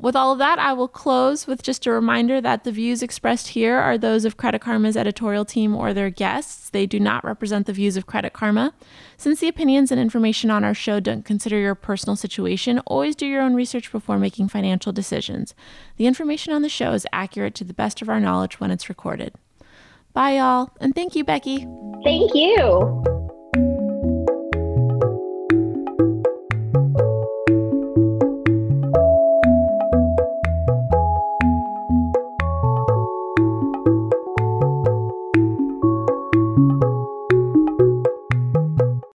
With 0.00 0.16
all 0.16 0.32
of 0.32 0.38
that, 0.38 0.58
I 0.58 0.72
will 0.72 0.88
close 0.88 1.46
with 1.46 1.62
just 1.62 1.86
a 1.86 1.92
reminder 1.92 2.40
that 2.40 2.64
the 2.64 2.72
views 2.72 3.02
expressed 3.02 3.48
here 3.48 3.76
are 3.76 3.98
those 3.98 4.24
of 4.24 4.38
Credit 4.38 4.58
Karma's 4.58 4.96
editorial 4.96 5.44
team 5.44 5.76
or 5.76 5.92
their 5.92 6.08
guests. 6.08 6.70
They 6.70 6.86
do 6.86 6.98
not 6.98 7.22
represent 7.22 7.66
the 7.66 7.74
views 7.74 7.98
of 7.98 8.06
Credit 8.06 8.32
Karma. 8.32 8.72
Since 9.18 9.40
the 9.40 9.48
opinions 9.48 9.92
and 9.92 10.00
information 10.00 10.50
on 10.50 10.64
our 10.64 10.72
show 10.72 11.00
don't 11.00 11.26
consider 11.26 11.58
your 11.58 11.74
personal 11.74 12.16
situation, 12.16 12.78
always 12.86 13.14
do 13.14 13.26
your 13.26 13.42
own 13.42 13.54
research 13.54 13.92
before 13.92 14.18
making 14.18 14.48
financial 14.48 14.90
decisions. 14.90 15.54
The 15.98 16.06
information 16.06 16.54
on 16.54 16.62
the 16.62 16.70
show 16.70 16.92
is 16.92 17.06
accurate 17.12 17.54
to 17.56 17.64
the 17.64 17.74
best 17.74 18.00
of 18.00 18.08
our 18.08 18.20
knowledge 18.20 18.58
when 18.58 18.70
it's 18.70 18.88
recorded. 18.88 19.34
Bye, 20.14 20.36
y'all, 20.36 20.70
and 20.80 20.94
thank 20.94 21.14
you, 21.14 21.24
Becky. 21.24 21.66
Thank 22.04 22.34
you. 22.34 23.19